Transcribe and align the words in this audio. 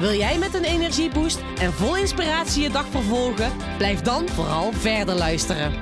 Wil 0.00 0.12
jij 0.12 0.38
met 0.38 0.54
een 0.54 0.64
energieboost 0.64 1.40
en 1.58 1.72
vol 1.72 1.96
inspiratie 1.96 2.62
je 2.62 2.70
dag 2.70 2.86
vervolgen? 2.86 3.52
Blijf 3.76 4.00
dan 4.00 4.28
vooral 4.28 4.72
verder 4.72 5.14
luisteren. 5.14 5.72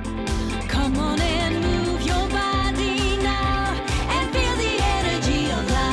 Come 0.67 0.97
on 0.97 1.19
and 1.19 1.59
move 1.61 2.03
your 2.03 2.27
body 2.27 3.17
now 3.21 3.67
and 4.09 4.29
feel 4.31 4.55
the 4.55 4.77
energy 4.99 5.51
of 5.51 5.63
life. 5.69 5.87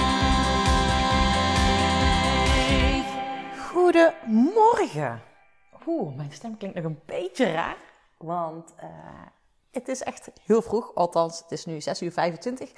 Goedemorgen. 3.73 5.23
Oeh, 5.87 6.17
mijn 6.17 6.33
stem 6.33 6.57
klinkt 6.57 6.77
nog 6.77 6.85
een 6.85 7.01
beetje 7.07 7.53
raar, 7.53 7.77
want 8.17 8.75
eh, 8.77 8.89
het 9.71 9.89
is 9.89 10.03
echt 10.03 10.31
heel 10.47 10.63
vroeg. 10.63 10.95
Althans, 10.95 11.39
het 11.39 11.51
is 11.51 11.65
nu 11.65 11.81
6 11.81 12.03
uur 12.03 12.13
25. 12.13 12.71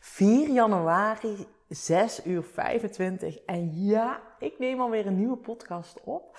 4 0.00 0.48
januari, 0.48 1.46
6 1.74 2.26
uur 2.26 2.42
25. 2.42 3.38
En 3.44 3.84
ja, 3.84 4.22
ik 4.38 4.58
neem 4.58 4.80
alweer 4.80 5.06
een 5.06 5.16
nieuwe 5.16 5.36
podcast 5.36 6.00
op. 6.04 6.38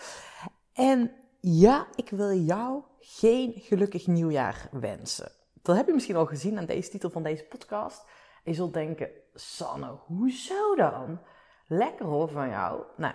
En 0.73 1.11
ja, 1.39 1.88
ik 1.95 2.09
wil 2.09 2.31
jou 2.31 2.84
geen 2.99 3.53
gelukkig 3.55 4.08
nieuwjaar 4.08 4.69
wensen. 4.72 5.31
Dat 5.61 5.75
heb 5.75 5.88
je 5.88 5.94
misschien 5.94 6.16
al 6.16 6.25
gezien 6.25 6.58
aan 6.58 6.66
deze 6.66 6.89
titel 6.89 7.09
van 7.09 7.23
deze 7.23 7.44
podcast. 7.44 8.03
En 8.44 8.52
je 8.52 8.53
zult 8.53 8.73
denken, 8.73 9.09
Sanne, 9.33 9.97
hoezo 10.06 10.75
dan? 10.75 11.19
Lekker 11.67 12.06
hoor 12.06 12.30
van 12.30 12.50
jou. 12.50 12.83
Nou, 12.97 13.13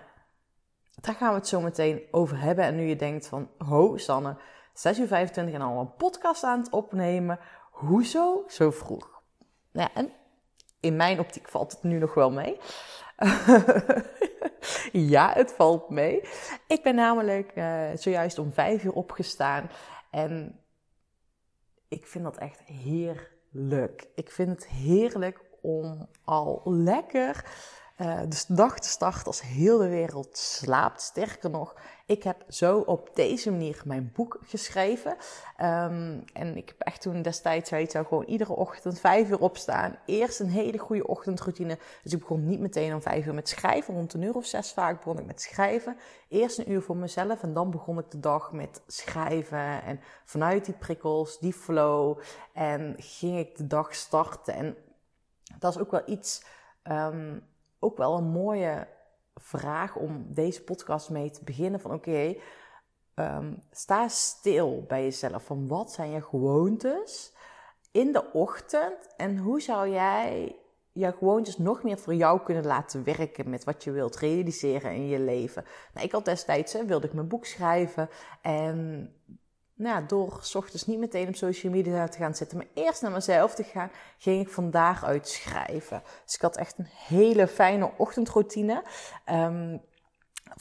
daar 1.01 1.15
gaan 1.15 1.29
we 1.29 1.39
het 1.39 1.49
zo 1.49 1.61
meteen 1.61 2.03
over 2.11 2.41
hebben. 2.41 2.65
En 2.65 2.77
nu 2.77 2.83
je 2.83 2.97
denkt 2.97 3.27
van, 3.27 3.51
ho 3.59 3.97
Sanne, 3.97 4.37
6 4.73 4.99
uur 4.99 5.07
25 5.07 5.55
en 5.55 5.61
al 5.61 5.81
een 5.81 5.95
podcast 5.95 6.45
aan 6.45 6.61
het 6.61 6.71
opnemen. 6.71 7.39
Hoezo 7.71 8.45
zo 8.47 8.71
vroeg? 8.71 9.23
Nou 9.73 9.89
ja, 9.93 10.01
en 10.01 10.13
in 10.81 10.97
mijn 10.97 11.19
optiek 11.19 11.49
valt 11.49 11.73
het 11.73 11.83
nu 11.83 11.99
nog 11.99 12.15
wel 12.15 12.31
mee. 12.31 12.61
ja, 15.15 15.33
het 15.33 15.53
valt 15.53 15.91
mee. 15.91 16.21
Ik 16.67 16.83
ben 16.83 16.95
namelijk 16.95 17.53
eh, 17.55 17.89
zojuist 17.95 18.39
om 18.39 18.53
5 18.53 18.85
uur 18.85 18.93
opgestaan. 18.93 19.71
En 20.11 20.61
ik 21.89 22.07
vind 22.07 22.25
dat 22.25 22.39
echt 22.39 22.61
heerlijk. 22.65 24.09
Ik 24.15 24.31
vind 24.31 24.49
het 24.49 24.67
heerlijk 24.67 25.41
om 25.61 26.09
al 26.25 26.63
lekker 26.65 27.45
uh, 28.01 28.21
de 28.29 28.45
dag 28.55 28.79
te 28.79 28.89
starten 28.89 29.27
als 29.27 29.43
heel 29.43 29.79
de 29.79 29.89
wereld 29.89 30.39
slaapt. 30.39 31.01
Sterker 31.01 31.51
nog, 31.51 31.75
ik 32.07 32.23
heb 32.23 32.45
zo 32.49 32.79
op 32.79 33.11
deze 33.15 33.51
manier 33.51 33.83
mijn 33.85 34.13
boek 34.15 34.39
geschreven. 34.43 35.17
Um, 35.59 36.25
en 36.33 36.57
ik 36.57 36.69
heb 36.69 36.81
echt 36.81 37.01
toen 37.01 37.23
destijds, 37.23 37.71
weet 37.71 37.93
je, 37.93 38.05
gewoon 38.05 38.25
iedere 38.25 38.53
ochtend 38.53 39.01
vijf 39.01 39.29
uur 39.29 39.41
opstaan. 39.41 39.99
Eerst 40.07 40.41
een 40.41 40.49
hele 40.49 40.79
goede 40.79 41.07
ochtendroutine. 41.07 41.79
Dus 42.03 42.13
ik 42.13 42.19
begon 42.19 42.47
niet 42.47 42.61
meteen 42.61 42.95
om 42.95 43.03
vijf 43.03 43.27
uur 43.27 43.35
met 43.35 43.49
schrijven. 43.49 43.95
Rond 43.95 44.15
een 44.15 44.23
uur 44.23 44.35
of 44.35 44.47
zes 44.47 44.73
vaak 44.73 44.97
begon 44.97 45.19
ik 45.19 45.27
met 45.27 45.43
schrijven. 45.43 45.97
Eerst 46.29 46.59
een 46.59 46.71
uur 46.71 46.83
voor 46.83 46.97
mezelf 46.97 47.43
en 47.43 47.53
dan 47.53 47.71
begon 47.71 47.99
ik 47.99 48.11
de 48.11 48.21
dag 48.21 48.53
met 48.53 48.83
schrijven. 48.87 49.83
En 49.83 50.01
vanuit 50.25 50.65
die 50.65 50.75
prikkels, 50.75 51.39
die 51.39 51.53
flow. 51.53 52.19
En 52.53 52.95
ging 52.99 53.39
ik 53.39 53.57
de 53.57 53.67
dag 53.67 53.95
starten. 53.95 54.55
En 54.55 54.77
dat 55.59 55.75
is 55.75 55.81
ook 55.81 55.91
wel 55.91 56.03
iets... 56.07 56.45
Um, 56.83 57.49
ook 57.81 57.97
wel 57.97 58.17
een 58.17 58.31
mooie 58.31 58.87
vraag 59.35 59.97
om 59.97 60.27
deze 60.29 60.63
podcast 60.63 61.11
mee 61.11 61.31
te 61.31 61.45
beginnen. 61.45 61.81
Van 61.81 61.93
oké, 61.93 62.35
um, 63.15 63.63
sta 63.71 64.09
stil 64.09 64.85
bij 64.89 65.03
jezelf. 65.03 65.45
Van 65.45 65.69
wat 65.69 65.93
zijn 65.93 66.11
je 66.11 66.23
gewoontes 66.23 67.33
in 67.93 68.13
de 68.13 68.33
ochtend? 68.33 69.15
En 69.17 69.39
hoe 69.39 69.61
zou 69.61 69.89
jij 69.89 70.57
je 70.93 71.13
gewoontes 71.13 71.59
nog 71.59 71.83
meer 71.83 71.99
voor 71.99 72.15
jou 72.15 72.41
kunnen 72.41 72.67
laten 72.67 73.05
werken 73.05 73.51
met 73.51 73.65
wat 73.65 73.85
je 73.85 73.91
wilt 73.91 74.17
realiseren 74.17 74.95
in 74.95 75.07
je 75.07 75.19
leven? 75.19 75.65
Nou, 75.95 76.07
ik 76.07 76.13
had 76.13 76.25
destijds, 76.25 76.73
hè, 76.73 76.85
wilde 76.85 77.07
ik 77.07 77.13
mijn 77.13 77.29
boek 77.29 77.45
schrijven 77.45 78.09
en 78.43 79.11
nou 79.81 80.07
door 80.07 80.39
s 80.41 80.55
ochtends 80.55 80.87
niet 80.87 80.99
meteen 80.99 81.29
op 81.29 81.35
social 81.35 81.73
media 81.73 82.09
te 82.09 82.19
gaan 82.19 82.35
zitten, 82.35 82.57
maar 82.57 82.67
eerst 82.75 83.03
naar 83.03 83.11
mezelf 83.11 83.55
te 83.55 83.65
gaan, 83.65 83.91
ging 84.19 84.41
ik 84.41 84.53
vandaag 84.53 85.05
uit 85.05 85.29
schrijven. 85.29 86.03
Dus 86.25 86.35
ik 86.35 86.41
had 86.41 86.57
echt 86.57 86.79
een 86.79 86.89
hele 87.09 87.47
fijne 87.47 87.91
ochtendroutine. 87.97 88.83
Um, 89.31 89.83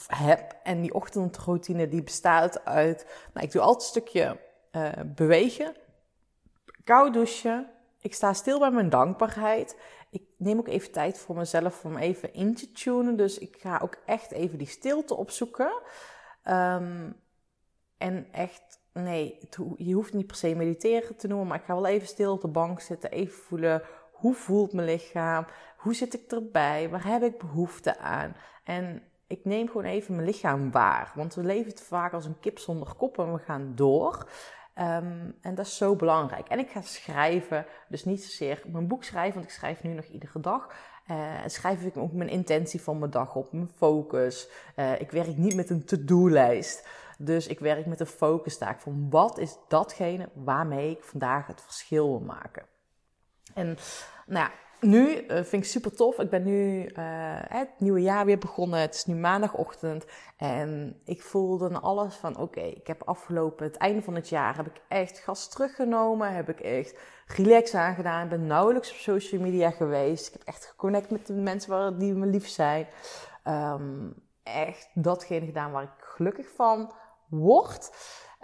heb. 0.06 0.56
En 0.62 0.80
die 0.80 0.94
ochtendroutine 0.94 1.88
die 1.88 2.02
bestaat 2.02 2.64
uit, 2.64 3.06
nou, 3.34 3.46
ik 3.46 3.52
doe 3.52 3.62
altijd 3.62 3.82
een 3.82 3.88
stukje 3.88 4.38
uh, 4.72 4.88
bewegen, 5.06 5.76
koud 6.84 7.12
douchen, 7.12 7.70
ik 8.00 8.14
sta 8.14 8.32
stil 8.32 8.58
bij 8.58 8.70
mijn 8.70 8.90
dankbaarheid. 8.90 9.76
Ik 10.10 10.22
neem 10.36 10.58
ook 10.58 10.68
even 10.68 10.92
tijd 10.92 11.18
voor 11.18 11.36
mezelf 11.36 11.84
om 11.84 11.96
even 11.96 12.34
in 12.34 12.54
te 12.54 12.72
tunen. 12.72 13.16
Dus 13.16 13.38
ik 13.38 13.56
ga 13.60 13.80
ook 13.82 13.96
echt 14.06 14.30
even 14.30 14.58
die 14.58 14.66
stilte 14.66 15.14
opzoeken. 15.14 15.72
Um, 16.44 17.16
en 17.98 18.32
echt 18.32 18.79
nee, 18.92 19.38
je 19.76 19.94
hoeft 19.94 20.12
niet 20.12 20.26
per 20.26 20.36
se 20.36 20.54
mediteren 20.54 21.16
te 21.16 21.28
noemen, 21.28 21.46
maar 21.46 21.58
ik 21.58 21.64
ga 21.64 21.74
wel 21.74 21.86
even 21.86 22.08
stil 22.08 22.32
op 22.32 22.40
de 22.40 22.48
bank 22.48 22.80
zitten, 22.80 23.10
even 23.10 23.34
voelen 23.34 23.82
hoe 24.12 24.34
voelt 24.34 24.72
mijn 24.72 24.88
lichaam, 24.88 25.46
hoe 25.76 25.94
zit 25.94 26.14
ik 26.14 26.30
erbij, 26.30 26.88
waar 26.90 27.06
heb 27.06 27.22
ik 27.22 27.38
behoefte 27.38 27.98
aan. 27.98 28.36
En 28.64 29.02
ik 29.26 29.44
neem 29.44 29.66
gewoon 29.66 29.84
even 29.84 30.14
mijn 30.14 30.26
lichaam 30.26 30.70
waar, 30.70 31.12
want 31.14 31.34
we 31.34 31.42
leven 31.42 31.74
te 31.74 31.84
vaak 31.84 32.12
als 32.12 32.24
een 32.24 32.40
kip 32.40 32.58
zonder 32.58 32.94
kop 32.94 33.18
en 33.18 33.32
we 33.32 33.38
gaan 33.38 33.72
door. 33.74 34.28
Um, 34.74 35.36
en 35.40 35.54
dat 35.54 35.66
is 35.66 35.76
zo 35.76 35.96
belangrijk. 35.96 36.48
En 36.48 36.58
ik 36.58 36.70
ga 36.70 36.80
schrijven, 36.80 37.66
dus 37.88 38.04
niet 38.04 38.24
zozeer 38.24 38.62
mijn 38.66 38.88
boek 38.88 39.04
schrijven, 39.04 39.34
want 39.34 39.44
ik 39.44 39.50
schrijf 39.50 39.82
nu 39.82 39.92
nog 39.92 40.04
iedere 40.04 40.40
dag. 40.40 40.74
Uh, 41.10 41.34
schrijf 41.46 41.82
ik 41.82 41.96
ook 41.96 42.12
mijn 42.12 42.28
intentie 42.28 42.82
van 42.82 42.98
mijn 42.98 43.10
dag 43.10 43.34
op, 43.34 43.52
mijn 43.52 43.70
focus. 43.76 44.48
Uh, 44.76 45.00
ik 45.00 45.10
werk 45.10 45.36
niet 45.36 45.54
met 45.54 45.70
een 45.70 45.84
to-do-lijst. 45.84 46.88
Dus 47.22 47.46
ik 47.46 47.58
werk 47.58 47.86
met 47.86 48.00
een 48.00 48.06
focustaak 48.06 48.80
van 48.80 49.06
wat 49.10 49.38
is 49.38 49.56
datgene 49.68 50.28
waarmee 50.34 50.90
ik 50.90 51.04
vandaag 51.04 51.46
het 51.46 51.62
verschil 51.62 52.08
wil 52.08 52.20
maken. 52.20 52.62
En 53.54 53.76
nou 54.26 54.48
ja, 54.48 54.50
nu 54.80 55.08
uh, 55.08 55.26
vind 55.26 55.52
ik 55.52 55.64
super 55.64 55.96
tof. 55.96 56.18
Ik 56.18 56.30
ben 56.30 56.42
nu 56.42 56.84
uh, 56.84 56.92
het 57.48 57.70
nieuwe 57.78 58.00
jaar 58.00 58.24
weer 58.24 58.38
begonnen. 58.38 58.80
Het 58.80 58.94
is 58.94 59.04
nu 59.04 59.14
maandagochtend. 59.14 60.06
En 60.36 61.00
ik 61.04 61.22
voelde 61.22 61.80
alles 61.80 62.14
van 62.14 62.36
oké, 62.36 62.60
ik 62.60 62.86
heb 62.86 63.02
afgelopen 63.02 63.66
het 63.66 63.76
einde 63.76 64.02
van 64.02 64.14
het 64.14 64.28
jaar 64.28 64.56
heb 64.56 64.66
ik 64.66 64.80
echt 64.88 65.18
gas 65.18 65.48
teruggenomen. 65.48 66.34
Heb 66.34 66.48
ik 66.48 66.60
echt 66.60 67.00
relax 67.26 67.74
aangedaan. 67.74 68.24
Ik 68.24 68.30
ben 68.30 68.46
nauwelijks 68.46 68.90
op 68.90 68.96
social 68.96 69.40
media 69.40 69.70
geweest. 69.70 70.26
Ik 70.26 70.32
heb 70.32 70.42
echt 70.42 70.64
geconnect 70.64 71.10
met 71.10 71.26
de 71.26 71.32
mensen 71.32 71.98
die 71.98 72.14
me 72.14 72.26
lief 72.26 72.48
zijn. 72.48 72.86
Um, 73.44 74.14
echt 74.42 74.88
datgene 74.94 75.46
gedaan 75.46 75.72
waar 75.72 75.82
ik 75.82 75.90
gelukkig 75.98 76.48
van 76.54 76.92
wordt. 77.30 77.90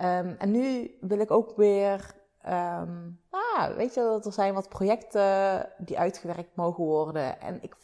Um, 0.03 0.37
en 0.39 0.51
nu 0.51 0.97
wil 1.01 1.19
ik 1.19 1.31
ook 1.31 1.57
weer, 1.57 2.15
ah, 3.31 3.77
weet 3.77 3.95
je, 3.95 4.01
dat 4.01 4.27
er 4.27 4.33
zijn 4.33 4.55
wat 4.55 4.69
projecten 4.69 5.69
die 5.79 5.99
uitgewerkt 5.99 6.57
mogen 6.57 6.85
worden. 6.85 7.41
En 7.41 7.59
ik 7.63 7.75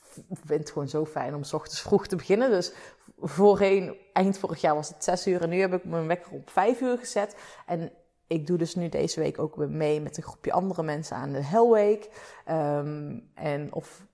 vind 0.45 0.61
het 0.61 0.71
gewoon 0.71 0.89
zo 0.89 1.05
fijn 1.05 1.35
om 1.35 1.43
s 1.43 1.53
ochtends 1.53 1.81
vroeg 1.81 2.07
te 2.07 2.17
beginnen. 2.17 2.51
Dus 2.51 2.73
voorheen, 3.19 3.97
eind 4.13 4.39
vorig 4.39 4.61
jaar 4.61 4.75
was 4.75 4.89
het 4.89 5.05
zes 5.05 5.27
uur 5.27 5.43
en 5.43 5.49
nu 5.49 5.61
heb 5.61 5.73
ik 5.73 5.85
mijn 5.85 6.07
wekker 6.07 6.33
op 6.33 6.51
vijf 6.51 6.81
uur 6.81 6.99
gezet. 6.99 7.37
En 7.67 7.93
ik 8.27 8.47
doe 8.47 8.59
dus 8.59 8.75
nu 8.75 8.89
deze 8.89 9.21
week 9.21 9.39
ook 9.39 9.57
weer 9.57 9.71
mee 9.71 10.01
met 10.01 10.17
een 10.17 10.23
groepje 10.23 10.53
andere 10.53 10.83
mensen 10.83 11.17
aan 11.17 11.33
de 11.33 11.45
Hell 11.45 11.69
Week. 11.69 12.11
Um, 12.51 13.31
en 13.35 13.73
of 13.73 14.07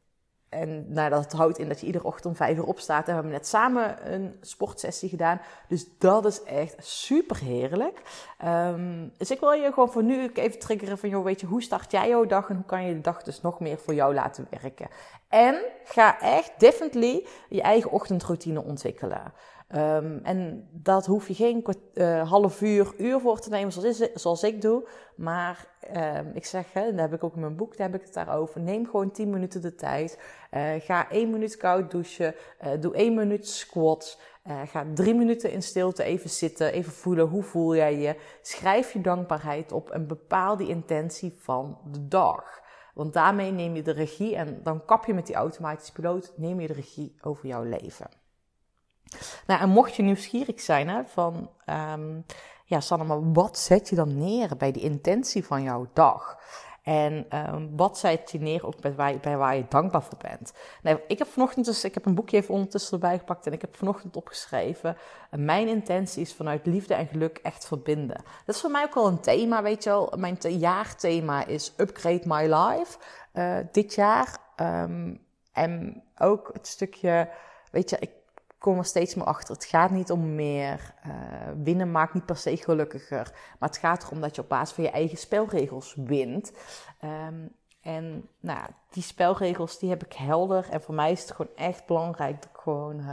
en 0.49 0.93
nou, 0.93 1.11
dat 1.11 1.33
houdt 1.33 1.59
in 1.59 1.69
dat 1.69 1.81
je 1.81 1.87
iedere 1.87 2.05
ochtend 2.05 2.27
om 2.27 2.37
vijf 2.37 2.57
uur 2.57 2.65
opstaat. 2.65 3.01
En 3.01 3.07
we 3.07 3.13
hebben 3.13 3.33
net 3.33 3.47
samen 3.47 4.13
een 4.13 4.37
sportsessie 4.41 5.09
gedaan. 5.09 5.41
Dus 5.69 5.87
dat 5.99 6.25
is 6.25 6.43
echt 6.43 6.75
super 6.79 7.37
heerlijk. 7.37 8.03
Um, 8.45 9.13
dus 9.17 9.31
ik 9.31 9.41
wil 9.41 9.53
je 9.53 9.73
gewoon 9.73 9.91
voor 9.91 10.03
nu 10.03 10.31
even 10.33 10.59
triggeren 10.59 10.99
van, 10.99 11.09
joh, 11.09 11.25
weet 11.25 11.41
je, 11.41 11.47
hoe 11.47 11.63
start 11.63 11.91
jij 11.91 12.09
jouw 12.09 12.27
dag 12.27 12.49
en 12.49 12.57
hoe 12.57 12.65
kan 12.65 12.85
je 12.85 12.95
de 12.95 13.01
dag 13.01 13.23
dus 13.23 13.41
nog 13.41 13.61
meer 13.61 13.79
voor 13.79 13.95
jou 13.95 14.15
laten 14.15 14.47
werken? 14.51 14.89
En 15.29 15.63
ga 15.85 16.21
echt 16.21 16.53
definitely 16.59 17.27
je 17.49 17.63
eigen 17.63 17.91
ochtendroutine 17.91 18.63
ontwikkelen. 18.63 19.33
Ehm, 19.69 20.19
en 20.23 20.69
dat 20.73 21.07
hoef 21.07 21.29
je 21.29 21.35
geen 21.35 21.65
eh, 21.95 22.31
half 22.31 22.61
uur, 22.61 22.95
uur 22.99 23.21
voor 23.21 23.41
te 23.41 23.51
nemen 23.51 23.73
zoals, 23.73 24.01
is- 24.01 24.13
zoals 24.15 24.43
ik 24.43 24.61
doe. 24.63 24.89
Maar 25.17 25.67
ehm, 25.81 26.27
ik 26.35 26.45
zeg, 26.47 26.73
hè, 26.73 26.91
daar 26.95 27.01
heb 27.11 27.13
ik 27.15 27.25
ook 27.25 27.35
in 27.35 27.41
mijn 27.41 27.57
boek, 27.57 27.77
daar 27.77 27.91
heb 27.91 28.01
ik 28.01 28.07
het 28.07 28.15
daarover. 28.15 28.61
Neem 28.61 28.87
gewoon 28.87 29.11
10 29.11 29.31
minuten 29.31 29.61
de 29.63 29.75
tijd. 29.75 30.19
Eh, 30.51 30.71
ga 30.79 31.07
1 31.11 31.31
minuut 31.31 31.57
koud 31.57 31.91
douchen. 31.91 32.35
Eh, 32.59 32.71
doe 32.81 32.99
1 32.99 33.15
minuut 33.15 33.49
squats. 33.49 34.19
Ga 34.65 34.87
3 34.95 35.15
minuten 35.15 35.51
in 35.51 35.63
stilte 35.63 36.03
even 36.03 36.31
zitten. 36.31 36.73
Even 36.73 36.93
voelen, 36.93 37.27
hoe 37.27 37.43
voel 37.43 37.77
jij 37.77 37.99
je? 37.99 38.17
Schrijf 38.43 38.93
je 38.93 39.01
dankbaarheid 39.01 39.73
op 39.73 39.91
en 39.91 40.07
bepaal 40.07 40.57
die 40.57 40.69
intentie 40.69 41.35
van 41.39 41.79
de 41.91 42.09
dag. 42.09 42.61
Want 42.95 43.13
daarmee 43.13 43.51
neem 43.51 43.75
je 43.75 43.83
de 43.83 43.91
regie 43.91 44.37
en 44.37 44.61
dan 44.63 44.85
kap 44.85 45.05
je 45.05 45.15
met 45.15 45.27
die 45.27 45.35
automatische 45.35 45.93
piloot, 45.93 46.33
neem 46.37 46.61
je 46.61 46.67
de 46.67 46.73
regie 46.73 47.15
over 47.21 47.47
jouw 47.47 47.63
leven. 47.63 48.07
Nou, 49.47 49.61
en 49.61 49.69
mocht 49.69 49.95
je 49.95 50.03
nieuwsgierig 50.03 50.61
zijn 50.61 50.89
hè, 50.89 51.05
van, 51.05 51.51
ehm, 51.65 52.21
ja 52.65 52.81
Sanne, 52.81 53.05
maar 53.05 53.33
wat 53.33 53.59
zet 53.59 53.89
je 53.89 53.97
dan 53.97 54.19
neer 54.19 54.57
bij 54.57 54.73
die 54.73 54.83
intentie 54.83 55.45
van 55.45 55.63
jouw 55.63 55.87
dag? 55.93 56.39
En 56.89 57.27
ehm, 57.29 57.67
wat 57.77 57.99
zet 57.99 58.31
je 58.31 58.41
neer 58.41 58.67
ook 58.67 58.81
bij 58.81 58.95
waar, 58.95 59.19
bij 59.21 59.37
waar 59.37 59.57
je 59.57 59.65
dankbaar 59.69 60.03
voor 60.03 60.19
bent? 60.19 60.53
Nou, 60.83 61.01
ik 61.07 61.19
heb 61.19 61.29
vanochtend 61.29 61.67
dus, 61.67 61.85
ik 61.85 61.95
heb 61.95 62.07
een 62.07 62.15
boekje 62.15 62.37
even 62.37 62.55
ondertussen 62.55 62.93
erbij 62.93 63.19
gepakt 63.19 63.47
en 63.47 63.53
ik 63.53 63.61
heb 63.61 63.77
vanochtend 63.77 64.17
opgeschreven. 64.17 64.97
eh, 65.31 65.39
mijn 65.41 65.69
intentie 65.69 66.23
is 66.23 66.35
vanuit 66.35 66.67
liefde 66.67 66.95
en 66.95 67.07
geluk 67.07 67.39
echt 67.43 67.67
verbinden. 67.67 68.17
Dat 68.47 68.55
is 68.55 68.61
voor 68.61 68.71
mij 68.71 68.85
ook 68.85 68.95
wel 68.95 69.07
een 69.07 69.21
thema, 69.21 69.63
weet 69.63 69.85
je 69.85 69.91
wel. 69.91 70.13
Mijn 70.17 70.37
jaarthema 70.41 71.47
is 71.47 71.73
Upgrade 71.77 72.23
My 72.25 72.55
Life 72.55 72.99
eh, 73.33 73.57
dit 73.73 73.95
jaar. 73.95 74.39
Ehm, 74.57 75.15
en 75.53 76.03
ook 76.19 76.51
het 76.53 76.67
stukje, 76.67 77.31
weet 77.71 77.91
je, 77.91 77.97
ik 77.99 78.11
kom 78.59 78.79
er 78.79 78.85
steeds 78.85 79.15
meer 79.15 79.27
achter. 79.27 79.55
Het 79.55 79.65
gaat 79.65 79.91
niet 79.91 80.11
om 80.11 80.35
meer. 80.35 80.95
eh, 81.03 81.11
winnen 81.63 81.91
maakt 81.91 82.15
niet 82.15 82.27
per 82.27 82.37
se 82.37 82.57
gelukkiger. 82.57 83.33
Maar 83.59 83.69
het 83.69 83.79
gaat 83.79 84.05
erom 84.05 84.21
dat 84.21 84.35
je 84.35 84.43
op 84.43 84.49
basis 84.49 84.75
van 84.75 84.85
je 84.85 84.91
eigen 84.91 85.19
spelregels 85.19 85.95
wint. 85.95 86.53
Ehm, 87.01 87.47
en 87.81 88.29
nou, 88.41 88.71
die 88.91 89.03
spelregels 89.03 89.79
die 89.79 89.91
heb 89.91 90.05
ik 90.05 90.13
helder. 90.13 90.69
En 90.71 90.83
voor 90.83 90.95
mij 90.95 91.13
is 91.13 91.21
het 91.21 91.31
gewoon 91.31 91.55
echt 91.57 91.87
belangrijk 91.87 92.43
dat 92.43 92.51
ik 92.51 92.61
gewoon, 92.61 92.99
eh, 92.99 93.07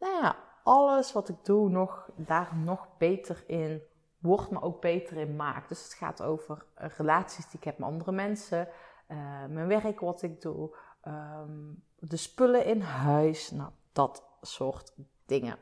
nou 0.00 0.22
ja, 0.22 0.36
alles 0.62 1.12
wat 1.12 1.28
ik 1.28 1.36
doe 1.42 1.68
nog, 1.68 2.08
daar 2.16 2.56
nog 2.56 2.88
beter 2.98 3.44
in 3.46 3.82
word, 4.18 4.50
maar 4.50 4.62
ook 4.62 4.80
beter 4.80 5.16
in 5.16 5.36
maak. 5.36 5.68
Dus 5.68 5.82
het 5.82 5.94
gaat 5.94 6.22
over 6.22 6.64
relaties 6.74 7.44
die 7.44 7.58
ik 7.58 7.64
heb 7.64 7.78
met 7.78 7.88
andere 7.88 8.12
mensen, 8.12 8.68
eh, 9.06 9.16
mijn 9.48 9.66
werk 9.66 10.00
wat 10.00 10.22
ik 10.22 10.40
doe, 10.40 10.76
ehm, 11.00 11.72
de 11.98 12.16
spullen 12.16 12.64
in 12.64 12.80
huis, 12.80 13.50
nou 13.50 13.70
dat 13.92 14.22
soort 14.46 14.92
dingen. 15.26 15.56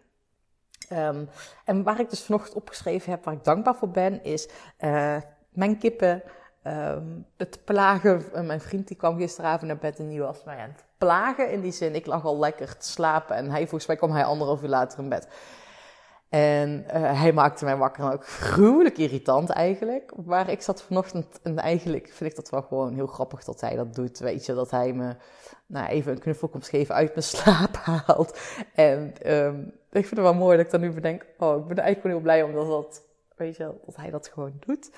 Ehm, 0.88 1.24
en 1.64 1.82
waar 1.82 2.00
ik 2.00 2.10
dus 2.10 2.22
vanochtend 2.22 2.54
opgeschreven 2.54 3.10
heb, 3.10 3.24
waar 3.24 3.34
ik 3.34 3.44
dankbaar 3.44 3.74
voor 3.74 3.90
ben, 3.90 4.24
is 4.24 4.48
eh, 4.76 5.16
mijn 5.48 5.78
kippen, 5.78 6.22
ehm, 6.62 7.06
het 7.36 7.64
plagen. 7.64 8.32
Eh, 8.32 8.42
mijn 8.42 8.60
vriend 8.60 8.88
die 8.88 8.96
kwam 8.96 9.18
gisteravond 9.18 9.62
naar 9.62 9.78
bed 9.78 9.98
en 9.98 10.08
die 10.08 10.20
was 10.20 10.44
mij 10.44 10.58
aan 10.58 10.68
het 10.68 10.84
plagen. 10.98 11.50
In 11.50 11.60
die 11.60 11.72
zin, 11.72 11.94
ik 11.94 12.06
lag 12.06 12.24
al 12.24 12.38
lekker 12.38 12.76
te 12.76 12.86
slapen 12.86 13.36
en 13.36 13.50
hij, 13.50 13.60
volgens 13.60 13.86
mij 13.86 13.96
kwam 13.96 14.10
hij 14.10 14.24
anderhalf 14.24 14.62
uur 14.62 14.68
later 14.68 14.98
in 14.98 15.08
bed. 15.08 15.28
En 16.32 16.84
eh, 16.88 17.20
hij 17.20 17.32
maakte 17.32 17.64
mij 17.64 17.76
wakker 17.76 18.04
en 18.04 18.12
ook 18.12 18.26
gruwelijk 18.26 18.98
irritant 18.98 19.50
eigenlijk. 19.50 20.12
Maar 20.24 20.50
ik 20.50 20.62
zat 20.62 20.82
vanochtend 20.82 21.40
en 21.42 21.58
eigenlijk 21.58 22.08
vind 22.12 22.30
ik 22.30 22.36
dat 22.36 22.50
wel 22.50 22.62
gewoon 22.62 22.94
heel 22.94 23.06
grappig 23.06 23.44
dat 23.44 23.60
hij 23.60 23.76
dat 23.76 23.94
doet. 23.94 24.18
Weet 24.18 24.46
je, 24.46 24.54
dat 24.54 24.70
hij 24.70 24.92
me 24.92 25.16
nou, 25.66 25.86
even 25.86 26.12
een 26.12 26.18
knuffel 26.18 26.48
komt 26.48 26.68
geven 26.68 26.94
uit 26.94 27.08
mijn 27.08 27.22
slaap 27.22 27.76
haalt. 27.86 28.38
En 28.74 29.14
ehm, 29.22 29.60
ik 29.90 30.06
vind 30.06 30.10
het 30.10 30.20
wel 30.20 30.34
mooi 30.34 30.56
dat 30.56 30.66
ik 30.66 30.72
dan 30.72 30.80
nu 30.80 30.90
bedenk, 30.92 31.26
oh, 31.38 31.56
ik 31.58 31.66
ben 31.66 31.76
eigenlijk 31.76 32.00
gewoon 32.00 32.16
heel 32.16 32.20
blij 32.20 32.42
omdat 32.42 32.66
dat, 32.66 33.02
weet 33.36 33.56
je, 33.56 33.74
dat 33.86 33.96
hij 33.96 34.10
dat 34.10 34.28
gewoon 34.28 34.52
doet. 34.66 34.90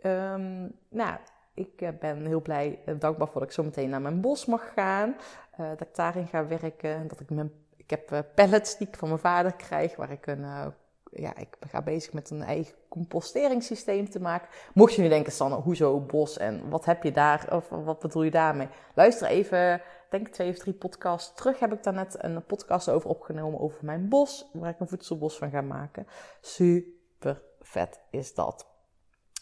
Ehm, 0.00 0.68
nou, 0.88 1.16
ik 1.54 1.80
eh, 1.80 1.88
ben 2.00 2.26
heel 2.26 2.42
blij 2.42 2.78
en 2.84 2.98
dankbaar 2.98 3.28
voor 3.28 3.40
dat 3.40 3.48
ik 3.48 3.54
zo 3.54 3.62
meteen 3.62 3.90
naar 3.90 4.02
mijn 4.02 4.20
bos 4.20 4.46
mag 4.46 4.72
gaan. 4.74 5.16
eh, 5.50 5.68
dat 5.68 5.80
ik 5.80 5.94
daarin 5.94 6.26
ga 6.26 6.46
werken. 6.46 7.08
Dat 7.08 7.20
ik 7.20 7.30
mijn, 7.30 7.52
ik 7.84 7.90
heb 7.90 8.12
eh, 8.12 8.18
pallets 8.34 8.76
die 8.76 8.88
ik 8.88 8.96
van 8.96 9.08
mijn 9.08 9.20
vader 9.20 9.54
krijg, 9.54 9.96
waar 9.96 10.10
ik 10.10 10.26
een, 10.26 10.44
eh, 10.44 10.66
ja, 11.10 11.36
ik 11.36 11.56
ga 11.60 11.82
bezig 11.82 12.12
met 12.12 12.30
een 12.30 12.42
eigen 12.42 12.74
composteringssysteem 12.88 14.10
te 14.10 14.20
maken. 14.20 14.48
Mocht 14.74 14.94
je 14.94 15.02
nu 15.02 15.08
denken, 15.08 15.32
Sanne, 15.32 15.56
hoezo 15.56 16.00
bos 16.00 16.36
en 16.36 16.68
wat 16.68 16.84
heb 16.84 17.02
je 17.02 17.12
daar, 17.12 17.46
of 17.50 17.68
wat 17.68 17.98
bedoel 17.98 18.22
je 18.22 18.30
daarmee? 18.30 18.68
Luister 18.94 19.28
even, 19.28 19.82
denk 20.10 20.28
twee 20.28 20.50
of 20.50 20.58
drie 20.58 20.74
podcasts 20.74 21.34
terug 21.34 21.58
heb 21.58 21.72
ik 21.72 21.82
daar 21.82 21.94
net 21.94 22.16
een 22.18 22.44
podcast 22.44 22.88
over 22.88 23.10
opgenomen 23.10 23.60
over 23.60 23.84
mijn 23.84 24.08
bos, 24.08 24.50
waar 24.52 24.70
ik 24.70 24.80
een 24.80 24.88
voedselbos 24.88 25.38
van 25.38 25.50
ga 25.50 25.60
maken. 25.60 26.06
Super 26.40 27.42
vet 27.60 28.00
is 28.10 28.34
dat. 28.34 28.66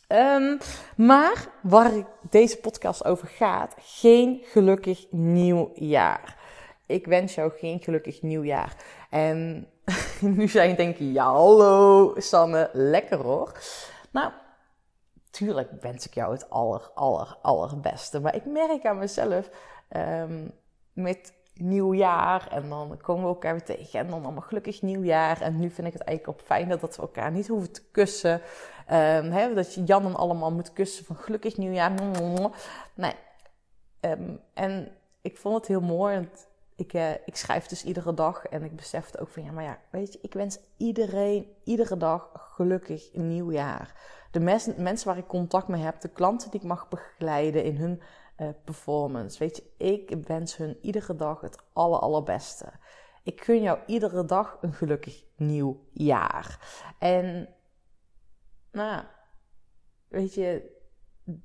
Ehm, 0.06 0.56
maar 0.97 1.49
waar 1.62 1.93
deze 2.31 2.59
podcast 2.59 3.05
over 3.05 3.29
gaat, 3.29 3.75
geen 3.79 4.41
gelukkig 4.45 5.06
nieuwjaar. 5.11 6.42
Ik 6.93 7.06
wens 7.06 7.35
jou 7.35 7.53
geen 7.56 7.81
gelukkig 7.81 8.23
nieuwjaar. 8.23 8.77
En 9.11 9.69
nu 10.37 10.49
zijn 10.49 10.69
je 10.69 10.77
denken, 10.77 11.12
ja 11.12 11.25
hallo 11.25 12.15
Sanne, 12.17 12.71
lekker 12.73 13.19
hoor. 13.19 13.59
Nou, 14.11 14.33
tuurlijk 15.31 15.71
wens 15.81 16.06
ik 16.06 16.15
jou 16.15 16.33
het 16.33 16.50
aller, 16.50 16.91
aller, 16.94 17.37
allerbeste. 17.43 18.21
Maar 18.21 18.35
ik 18.35 18.47
merk 18.47 18.87
aan 18.87 18.99
mezelf, 18.99 19.50
ehm, 19.89 20.49
met 20.93 21.33
nieuwjaar 21.55 22.49
en 22.50 22.69
dan 22.69 22.99
komen 23.00 23.23
we 23.23 23.29
elkaar 23.29 23.53
weer 23.53 23.77
tegen 23.77 23.99
en 23.99 24.09
dan 24.09 24.25
allemaal 24.25 24.43
gelukkig 24.43 24.83
nieuwjaar. 24.83 25.41
En 25.41 25.59
nu 25.59 25.71
vind 25.71 25.87
ik 25.87 25.93
het 25.93 26.03
eigenlijk 26.03 26.38
op 26.38 26.47
fijn 26.47 26.69
dat 26.69 26.81
we 26.81 27.03
elkaar 27.03 27.31
niet 27.31 27.49
hoeven 27.49 27.73
te 27.73 27.83
kussen. 27.91 28.41
Ehm, 28.87 29.55
dat 29.55 29.75
je 29.75 29.85
Jan 29.85 30.05
en 30.05 30.15
allemaal 30.15 30.53
moet 30.53 30.73
kussen 30.73 31.05
van 31.05 31.17
gelukkig 31.17 31.56
nieuwjaar. 31.56 31.93
Nee. 32.95 33.15
Ehm, 34.00 34.37
en 34.55 34.88
ik 35.21 35.37
vond 35.37 35.56
het 35.56 35.67
heel 35.67 35.81
mooi. 35.81 36.29
Ik, 36.77 36.93
eh, 36.93 37.11
ik 37.11 37.37
schrijf 37.37 37.67
dus 37.67 37.85
iedere 37.85 38.15
dag. 38.15 38.45
En 38.45 38.63
ik 38.63 38.77
besefte 38.77 39.19
ook 39.19 39.29
van 39.29 39.45
ja, 39.45 39.53
maar 39.53 39.65
ja, 39.65 39.79
weet 39.91 40.13
je, 40.13 40.19
ik 40.23 40.33
wens 40.33 40.59
iedereen 40.77 41.47
iedere 41.65 41.97
dag 41.97 42.31
gelukkig 42.35 43.13
nieuwjaar. 43.13 44.01
De 44.31 44.41
mes- 44.41 44.75
mensen 44.77 45.09
waar 45.09 45.19
ik 45.19 45.27
contact 45.27 45.69
mee 45.69 45.83
heb, 45.83 46.01
de 46.01 46.09
klanten 46.09 46.51
die 46.51 46.61
ik 46.61 46.67
mag 46.67 46.89
begeleiden 46.89 47.65
in 47.65 47.77
hun 47.77 48.03
eh, 48.37 48.49
performance. 48.65 49.39
Weet 49.39 49.57
je, 49.57 49.85
ik 49.87 50.27
wens 50.27 50.57
hun 50.57 50.79
iedere 50.81 51.17
dag 51.17 51.41
het 51.41 51.59
aller, 51.73 51.99
allerbeste. 51.99 52.73
Ik 53.23 53.45
gun 53.45 53.63
jou 53.63 53.79
iedere 53.87 54.25
dag 54.25 54.59
een 54.61 54.73
gelukkig 54.73 55.25
nieuw 55.37 55.87
jaar. 55.93 56.59
En 56.99 57.49
nou 58.71 58.89
ja, 58.91 59.11
weet 60.09 60.35
je, 60.35 60.81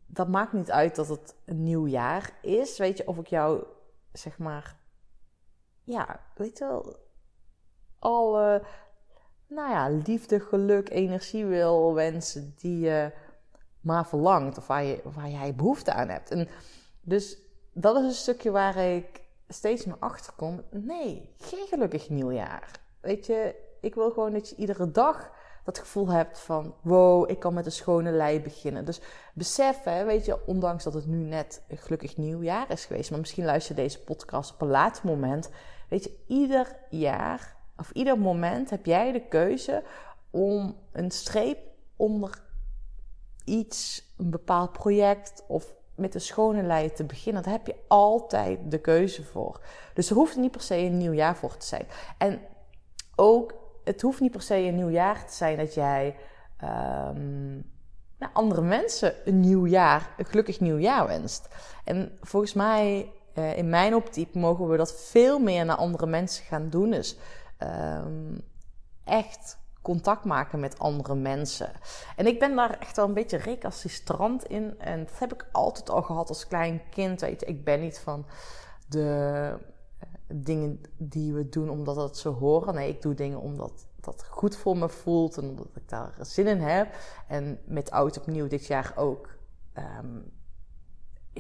dat 0.06 0.28
maakt 0.28 0.54
niet 0.54 0.72
uit 0.72 0.96
dat 0.96 1.08
het 1.08 1.36
een 1.46 1.64
nieuw 1.64 1.88
jaar 1.88 2.38
is. 2.42 2.78
Weet 2.78 2.98
je, 2.98 3.08
of 3.08 3.18
ik 3.18 3.28
jou, 3.28 3.64
zeg 4.12 4.38
maar, 4.38 4.77
ja, 5.88 6.20
weet 6.36 6.58
je 6.58 6.66
wel, 6.66 6.96
alle, 8.00 8.64
nou 9.48 9.70
ja, 9.70 9.90
liefde, 9.90 10.40
geluk, 10.40 10.90
energie 10.90 11.46
wil 11.46 11.94
wensen 11.94 12.54
die 12.58 12.80
je 12.80 13.12
maar 13.82 14.08
verlangt. 14.08 14.58
Of 14.58 14.68
waar, 14.68 14.84
je, 14.84 15.02
waar 15.04 15.30
jij 15.30 15.56
behoefte 15.56 15.94
aan 15.94 16.10
hebt. 16.10 16.32
En 16.32 16.48
dus 17.02 17.38
dat 17.74 17.96
is 17.96 18.04
een 18.04 18.12
stukje 18.12 18.52
waar 18.52 18.78
ik 18.78 19.22
steeds 19.48 19.86
meer 19.86 19.98
achter 20.00 20.34
kom. 20.34 20.62
Nee, 20.72 21.34
geen 21.38 21.68
gelukkig 21.68 22.10
nieuwjaar. 22.10 22.72
Weet 23.02 23.26
je, 23.26 23.56
ik 23.82 23.96
wil 23.96 24.12
gewoon 24.12 24.34
dat 24.34 24.50
je 24.50 24.56
iedere 24.56 24.92
dag 24.92 25.32
dat 25.64 25.80
gevoel 25.80 26.08
hebt 26.08 26.40
van... 26.40 26.76
wow, 26.82 27.30
ik 27.30 27.40
kan 27.40 27.54
met 27.54 27.66
een 27.66 27.72
schone 27.72 28.12
lei 28.12 28.42
beginnen. 28.42 28.86
Dus 28.86 29.02
besef, 29.34 29.84
weet 29.84 30.26
je, 30.26 30.46
ondanks 30.46 30.84
dat 30.84 30.94
het 30.94 31.06
nu 31.06 31.18
net 31.18 31.64
een 31.68 31.78
gelukkig 31.78 32.18
nieuwjaar 32.18 32.72
is 32.72 32.86
geweest... 32.86 33.10
maar 33.10 33.20
misschien 33.20 33.46
luister 33.46 33.76
je 33.76 33.82
deze 33.82 34.04
podcast 34.04 34.54
op 34.54 34.62
een 34.62 34.68
later 34.68 35.06
moment... 35.06 35.50
weet 35.88 36.04
je, 36.04 36.18
ieder 36.28 36.76
jaar 36.90 37.56
of 37.78 37.92
ieder 37.92 38.20
moment 38.20 38.70
heb 38.70 38.86
jij 38.86 39.12
de 39.12 39.28
keuze... 39.28 39.84
om 40.32 40.76
een 40.92 41.12
streep 41.12 41.60
onder 41.96 42.42
iets, 43.44 44.12
een 44.18 44.30
bepaald 44.30 44.72
project... 44.72 45.44
of 45.48 45.76
met 45.96 46.16
een 46.16 46.22
schone 46.22 46.64
lei 46.64 46.94
te 46.94 47.04
beginnen, 47.04 47.44
daar 47.44 47.52
heb 47.52 47.68
je 47.68 47.76
altijd 47.88 48.72
de 48.72 48.80
keuze 48.80 49.24
voor. 49.24 49.62
Dus 49.94 50.10
er 50.10 50.16
hoeft 50.16 50.36
niet 50.36 50.52
per 50.52 50.62
se 50.62 50.76
een 50.76 50.98
nieuw 50.98 51.14
jaar 51.14 51.36
voor 51.36 51.58
te 51.58 51.66
zijn. 51.66 51.86
En 52.18 52.40
ook, 53.16 53.54
het 53.84 54.02
hoeft 54.02 54.20
niet 54.20 54.32
per 54.32 54.42
se 54.42 54.56
een 54.56 54.76
nieuw 54.76 54.90
jaar 54.90 55.26
te 55.26 55.34
zijn 55.34 55.58
dat 55.58 55.74
jij 55.74 56.16
nou, 58.18 58.32
andere 58.34 58.62
mensen 58.62 59.14
een 59.26 59.40
nieuw 59.40 59.66
jaar, 59.66 60.14
een 60.18 60.26
gelukkig 60.26 60.60
nieuw 60.60 60.78
jaar 60.78 61.08
wenst. 61.08 61.48
En 61.84 62.18
volgens 62.22 62.54
mij, 62.54 63.12
eh, 63.38 63.58
in 63.58 63.70
mijn 63.70 63.96
optiek, 63.96 64.34
mogen 64.34 64.68
we 64.68 64.78
dat 64.78 65.02
veel 65.02 65.40
meer 65.40 65.66
naar 65.66 65.76
andere 65.76 66.06
mensen 66.06 66.46
gaan 66.46 66.70
doen. 66.70 66.90
Dus 66.90 67.18
ehm, 67.58 68.38
echt 69.04 69.58
contact 69.82 70.26
maken 70.26 70.60
met 70.60 70.80
andere 70.80 71.16
mensen. 71.16 71.72
En 72.16 72.28
ik 72.28 72.40
ben 72.40 72.56
daar 72.56 72.80
echt 72.80 72.96
wel 72.96 73.06
een 73.06 73.14
beetje 73.14 73.38
recalcitrant 73.38 74.46
in. 74.46 74.80
En 74.80 75.00
dat 75.00 75.20
heb 75.20 75.34
ik 75.34 75.48
altijd 75.52 75.90
al 75.90 76.02
gehad 76.02 76.30
als 76.30 76.48
klein 76.48 76.82
kind. 76.90 77.22
Weet 77.22 77.40
je, 77.40 77.46
ik 77.46 77.64
ben 77.64 77.80
niet 77.80 78.00
van 78.00 78.26
de 78.88 79.54
dingen 80.28 80.82
die 80.98 81.34
we 81.34 81.50
doen 81.50 81.70
omdat 81.70 81.96
het 81.96 82.18
zo 82.18 82.34
horen. 82.34 82.74
Nee, 82.74 82.90
ik 82.90 83.02
doe 83.02 83.14
dingen 83.14 83.40
omdat 83.40 83.86
dat 84.02 84.26
goed 84.30 84.56
voor 84.56 84.78
me 84.78 84.90
voelt 84.90 85.38
en 85.38 85.50
omdat 85.50 85.68
ik 85.76 85.90
daar 85.90 86.14
zin 86.22 86.48
in 86.48 86.62
heb. 86.62 86.96
En 87.28 87.60
met 87.66 87.92
oud 87.92 88.18
opnieuw 88.18 88.48
dit 88.48 88.66
jaar 88.66 88.94
ook. 88.96 89.30
Ehm, 89.74 90.20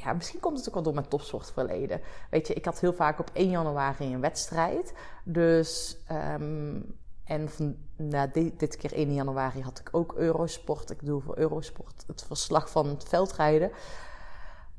ja, 0.04 0.13
misschien 0.13 0.39
komt 0.39 0.58
het 0.58 0.68
ook 0.68 0.74
wel 0.74 0.84
door 0.84 0.94
mijn 0.94 1.08
topsportverleden. 1.08 2.01
Weet 2.30 2.48
je, 2.48 2.54
ik 2.54 2.66
had 2.66 2.80
heel 2.80 2.94
vaak 2.94 3.20
op 3.20 3.30
1 3.34 3.50
januari 3.50 4.13
een 4.13 4.22
wedstrijd. 4.22 4.94
Dus, 5.24 5.98
ehm, 6.08 6.80
en 7.24 7.50
van, 7.50 7.75
nou, 7.96 8.30
dit, 8.32 8.60
dit 8.60 8.77
keer 8.77 8.94
1 8.94 9.13
januari 9.13 9.62
had 9.62 9.80
ik 9.80 9.89
ook 9.92 10.13
Eurosport. 10.13 10.89
Ik 10.89 11.06
doe 11.06 11.22
voor 11.22 11.38
Eurosport 11.38 12.04
het 12.08 12.24
verslag 12.24 12.70
van 12.70 12.88
het 12.88 13.04
veldrijden. 13.04 13.72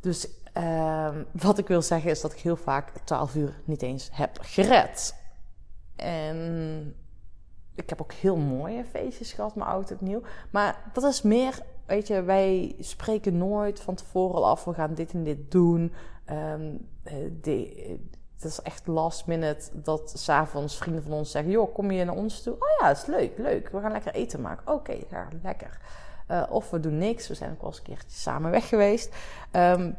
Dus 0.01 0.29
ehm, 0.53 1.25
wat 1.33 1.59
ik 1.59 1.67
wil 1.67 1.83
zeggen 1.83 2.11
is 2.11 2.21
dat 2.21 2.33
ik 2.33 2.39
heel 2.39 2.57
vaak 2.57 2.91
12 3.05 3.35
uur 3.35 3.61
niet 3.65 3.83
eens 3.83 4.09
heb 4.13 4.39
gered. 4.41 5.15
En 5.97 6.95
ik 7.75 7.89
heb 7.89 8.01
ook 8.01 8.13
heel 8.13 8.37
mooie 8.37 8.85
feestjes 8.85 9.33
gehad, 9.33 9.55
mijn 9.55 9.71
oud 9.71 9.93
opnieuw. 9.93 10.23
Maar 10.51 10.91
dat 10.93 11.05
is 11.05 11.23
meer, 11.23 11.59
weet 11.89 12.07
je, 12.07 12.23
wij 12.23 12.75
spreken 12.81 13.39
nooit 13.39 13.81
van 13.81 13.95
tevoren 13.95 14.35
al 14.35 14.47
af, 14.47 14.65
we 14.65 14.75
gaan 14.75 14.95
dit 14.95 15.13
en 15.13 15.25
dit 15.25 15.51
doen. 15.51 15.93
Ehm, 16.25 16.75
eh, 17.03 17.15
de, 17.41 17.99
het 18.35 18.45
is 18.45 18.63
echt 18.63 18.87
last 18.87 19.27
minute 19.27 19.71
dat 19.73 20.13
s'avonds 20.15 20.77
vrienden 20.77 21.03
van 21.03 21.13
ons 21.13 21.31
zeggen: 21.31 21.53
Joh, 21.53 21.75
kom 21.75 21.91
je 21.91 22.05
naar 22.05 22.15
ons 22.15 22.43
toe? 22.43 22.55
Oh 22.55 22.69
ja, 22.81 22.91
is 22.91 23.07
leuk, 23.07 23.39
leuk. 23.39 23.69
We 23.69 23.81
gaan 23.81 23.93
lekker 23.93 24.15
eten 24.15 24.41
maken. 24.41 24.75
Oké, 24.75 24.97
lekker. 25.43 25.81
Uh, 26.31 26.43
of 26.49 26.71
we 26.71 26.81
doen 26.81 26.99
niks. 26.99 27.29
We 27.29 27.35
zijn 27.35 27.51
ook 27.51 27.61
wel 27.61 27.71
eens 27.71 27.79
een 27.79 27.85
keertje 27.85 28.19
samen 28.19 28.51
weg 28.51 28.69
geweest. 28.69 29.17
Um, 29.53 29.97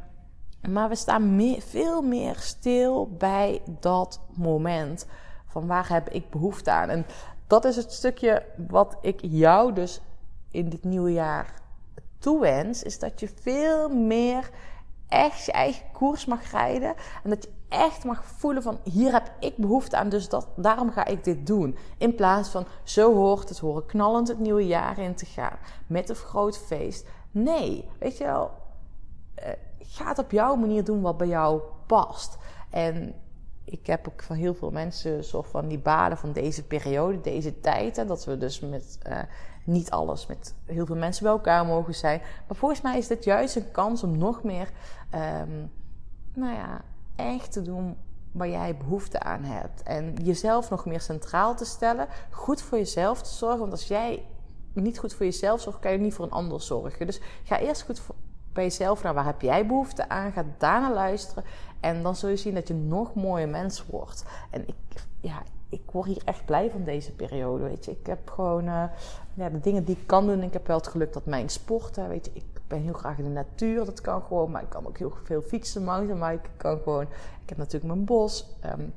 maar 0.68 0.90
we 0.90 0.96
staan 0.96 1.42
veel 1.60 2.02
meer 2.02 2.36
stil 2.36 3.10
bij 3.18 3.62
dat 3.80 4.22
moment. 4.36 5.06
Van 5.46 5.68
waar 5.68 5.90
heb 5.90 6.10
ik 6.10 6.30
behoefte 6.30 6.72
aan? 6.72 6.90
En 6.90 7.06
dat 7.48 7.66
is 7.66 7.76
het 7.76 7.92
stukje 7.92 8.46
wat 8.68 8.98
ik 9.02 9.20
jou 9.22 9.74
dus 9.74 10.02
in 10.52 10.70
dit 10.70 10.84
nieuwe 10.84 11.14
jaar 11.14 11.54
toewens. 12.20 12.84
Is 12.84 13.00
dat 13.00 13.20
je 13.20 13.30
veel 13.42 13.90
meer 13.90 14.50
echt 15.08 15.46
je 15.46 15.52
eigen 15.52 15.86
koers 15.92 16.26
mag 16.26 16.52
rijden. 16.52 16.96
En 17.24 17.30
dat 17.30 17.44
je 17.44 17.50
echt 17.70 18.04
mag 18.04 18.24
voelen 18.26 18.64
van 18.64 18.80
hier 18.84 19.12
heb 19.12 19.32
ik 19.40 19.58
behoefte 19.58 19.98
aan, 19.98 20.10
dus 20.10 20.30
dat, 20.30 20.48
daarom 20.56 20.92
ga 20.92 21.06
ik 21.06 21.24
dit 21.24 21.48
doen. 21.48 21.78
In 21.98 22.16
plaats 22.16 22.50
van 22.50 22.66
zo 22.84 23.14
hoort 23.16 23.50
het 23.50 23.60
horen, 23.60 23.86
knallend 23.86 24.28
het 24.28 24.40
nieuwe 24.40 24.68
jaar 24.68 24.98
in 24.98 25.16
te 25.16 25.26
gaan. 25.26 25.58
Met 25.88 26.10
een 26.10 26.16
groot 26.16 26.58
feest. 26.58 27.08
Nee, 27.32 27.90
weet 28.00 28.18
je 28.18 28.24
wel, 28.24 28.52
uh, 29.40 29.46
ga 29.80 30.08
het 30.08 30.20
op 30.20 30.32
jouw 30.32 30.56
manier 30.56 30.84
doen 30.84 31.02
wat 31.02 31.18
bij 31.18 31.28
jou 31.28 31.62
past. 31.86 32.38
En 32.70 33.16
ik 33.64 33.88
heb 33.88 34.08
ook 34.08 34.24
van 34.24 34.36
heel 34.36 34.54
veel 34.54 34.72
mensen 34.72 35.24
zo 35.24 35.42
van 35.42 35.68
die 35.68 35.80
baden 35.80 36.18
van 36.18 36.32
deze 36.32 36.64
periode, 36.64 37.22
deze 37.22 37.60
tijd. 37.60 38.08
Dat 38.08 38.26
we 38.26 38.38
dus 38.38 38.60
met 38.60 39.00
uh, 39.08 39.18
niet 39.70 39.90
alles 39.90 40.26
met 40.26 40.56
heel 40.66 40.86
veel 40.86 40.96
mensen 40.96 41.24
bij 41.24 41.32
elkaar 41.32 41.66
mogen 41.66 41.96
zijn. 41.96 42.22
Maar 42.48 42.58
volgens 42.58 42.82
mij 42.82 42.98
is 42.98 43.08
dit 43.08 43.24
juist 43.24 43.56
een 43.56 43.72
kans 43.72 44.04
om 44.04 44.18
nog 44.18 44.44
meer, 44.44 44.70
um, 45.16 45.72
nou 46.34 46.54
ja, 46.54 46.82
echt 47.16 47.52
te 47.52 47.62
doen 47.62 47.98
waar 48.32 48.50
jij 48.50 48.78
behoefte 48.78 49.20
aan 49.20 49.44
hebt. 49.44 49.84
En 49.84 50.14
jezelf 50.14 50.70
nog 50.70 50.86
meer 50.86 51.02
centraal 51.02 51.56
te 51.56 51.66
stellen. 51.66 52.08
Goed 52.30 52.62
voor 52.62 52.78
jezelf 52.78 53.22
te 53.22 53.34
zorgen. 53.34 53.60
Want 53.60 53.72
als 53.72 53.88
jij 53.88 54.26
niet 54.74 55.00
goed 55.00 55.14
voor 55.14 55.26
jezelf 55.26 55.62
zorgt, 55.62 55.80
kan 55.80 55.92
je 55.92 55.98
niet 55.98 56.14
voor 56.14 56.26
een 56.26 56.32
ander 56.32 56.62
zorgen. 56.62 57.06
Dus 57.06 57.22
ga 57.44 57.60
eerst 57.60 57.82
goed 57.82 58.00
voor, 58.00 58.16
bij 58.54 58.64
jezelf 58.64 59.04
naar 59.04 59.14
waar 59.14 59.26
heb 59.26 59.42
jij 59.42 59.66
behoefte 59.66 60.10
aan. 60.10 60.32
Ga 60.32 60.46
daarna 60.58 60.94
luisteren. 60.94 61.44
En 61.80 62.04
dan 62.04 62.16
zul 62.16 62.30
je 62.30 62.36
zien 62.36 62.54
dat 62.54 62.68
je 62.68 62.74
nog 62.74 63.14
mooier 63.14 63.50
mens 63.50 63.86
wordt. 63.86 64.26
En 64.50 64.68
ik, 64.68 64.76
ja, 65.20 65.44
ik 65.70 65.82
word 65.92 66.08
hier 66.08 66.22
echt 66.26 66.46
blij 66.46 66.70
van 66.72 66.84
deze 66.84 67.12
periode. 67.12 67.64
Weet 67.64 67.86
je, 67.86 67.92
ik 67.92 68.06
heb 68.06 68.30
gewoon 68.30 68.64
uh, 68.66 68.84
ja, 69.34 69.50
de 69.50 69.60
dingen 69.60 69.84
die 69.84 69.98
ik 69.98 70.08
kan 70.08 70.28
doen. 70.28 70.44
Ik 70.44 70.54
heb 70.54 70.68
wel 70.68 70.78
het 70.78 70.88
geluk 70.88 71.14
dat 71.14 71.26
mijn 71.26 71.50
sporten, 71.50 72.10
weet 72.10 72.26
je, 72.26 72.32
ik 72.34 72.62
ben 72.68 72.82
heel 72.82 72.94
graag 72.94 73.18
in 73.18 73.24
de 73.24 73.30
natuur. 73.30 73.86
Dat 73.86 74.02
kan 74.02 74.22
gewoon, 74.22 74.52
maar 74.52 74.62
ik 74.62 74.70
kan 74.70 74.88
ook 74.88 74.98
heel 74.98 75.14
veel 75.24 75.42
fietsen, 75.42 75.84
mountainbiken. 75.84 76.52
Ik 76.52 76.58
kan 76.58 76.80
gewoon. 76.84 77.08
Ik 77.42 77.50
heb 77.50 77.58
natuurlijk 77.58 77.94
mijn 77.94 78.06
bos. 78.06 78.46
Um, 78.66 78.94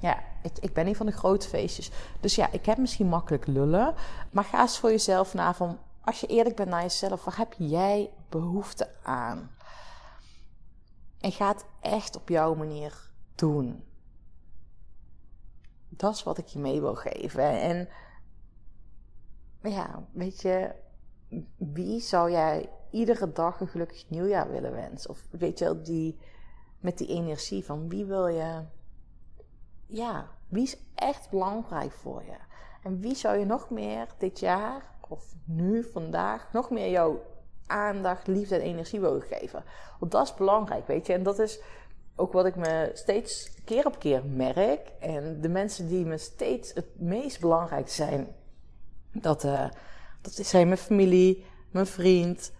ja, 0.00 0.18
ik, 0.42 0.58
ik, 0.60 0.72
ben 0.72 0.84
niet 0.84 0.96
van 0.96 1.06
de 1.06 1.12
grote 1.12 1.48
feestjes. 1.48 1.90
Dus 2.20 2.34
ja, 2.34 2.52
ik 2.52 2.66
heb 2.66 2.78
misschien 2.78 3.08
makkelijk 3.08 3.46
lullen. 3.46 3.94
Maar 4.30 4.44
ga 4.44 4.60
eens 4.60 4.78
voor 4.78 4.90
jezelf 4.90 5.34
na 5.34 5.54
van, 5.54 5.78
als 6.00 6.20
je 6.20 6.26
eerlijk 6.26 6.56
bent 6.56 6.68
naar 6.68 6.82
jezelf, 6.82 7.24
waar 7.24 7.36
heb 7.36 7.54
jij 7.58 8.10
behoefte 8.28 8.88
aan? 9.02 9.50
En 11.20 11.32
ga 11.32 11.48
het 11.48 11.64
echt 11.80 12.16
op 12.16 12.28
jouw 12.28 12.54
manier 12.54 13.10
doen. 13.34 13.84
Dat 15.96 16.14
is 16.14 16.22
wat 16.22 16.38
ik 16.38 16.46
je 16.46 16.58
mee 16.58 16.80
wil 16.80 16.94
geven. 16.94 17.60
En 17.60 17.88
ja, 19.62 20.04
weet 20.12 20.42
je, 20.42 20.74
wie 21.56 22.00
zou 22.00 22.30
jij 22.30 22.70
iedere 22.90 23.32
dag 23.32 23.60
een 23.60 23.68
gelukkig 23.68 24.10
nieuwjaar 24.10 24.50
willen 24.50 24.72
wensen? 24.72 25.10
Of 25.10 25.26
weet 25.30 25.58
je 25.58 25.80
die, 25.80 26.18
met 26.80 26.98
die 26.98 27.08
energie 27.08 27.64
van 27.64 27.88
wie 27.88 28.04
wil 28.04 28.26
je, 28.26 28.64
ja, 29.86 30.28
wie 30.48 30.62
is 30.62 30.78
echt 30.94 31.30
belangrijk 31.30 31.92
voor 31.92 32.22
je? 32.24 32.36
En 32.82 33.00
wie 33.00 33.14
zou 33.14 33.38
je 33.38 33.44
nog 33.44 33.70
meer 33.70 34.06
dit 34.18 34.40
jaar, 34.40 34.94
of 35.08 35.34
nu, 35.44 35.84
vandaag, 35.84 36.52
nog 36.52 36.70
meer 36.70 36.90
jouw 36.90 37.22
aandacht, 37.66 38.26
liefde 38.26 38.54
en 38.54 38.60
energie 38.60 39.00
willen 39.00 39.22
geven? 39.22 39.64
Want 39.98 40.12
dat 40.12 40.26
is 40.26 40.34
belangrijk, 40.34 40.86
weet 40.86 41.06
je. 41.06 41.12
En 41.12 41.22
dat 41.22 41.38
is 41.38 41.60
ook 42.16 42.32
wat 42.32 42.46
ik 42.46 42.56
me 42.56 42.90
steeds 42.94 43.50
keer 43.64 43.86
op 43.86 43.98
keer 43.98 44.24
merk. 44.24 44.92
En 45.00 45.40
de 45.40 45.48
mensen 45.48 45.88
die 45.88 46.04
me 46.04 46.18
steeds 46.18 46.74
het 46.74 47.00
meest 47.00 47.40
belangrijk 47.40 47.88
zijn, 47.88 48.34
dat, 49.12 49.44
uh, 49.44 49.68
dat 50.20 50.32
zijn 50.32 50.66
mijn 50.66 50.78
familie, 50.78 51.44
mijn 51.70 51.86
vriend. 51.86 52.52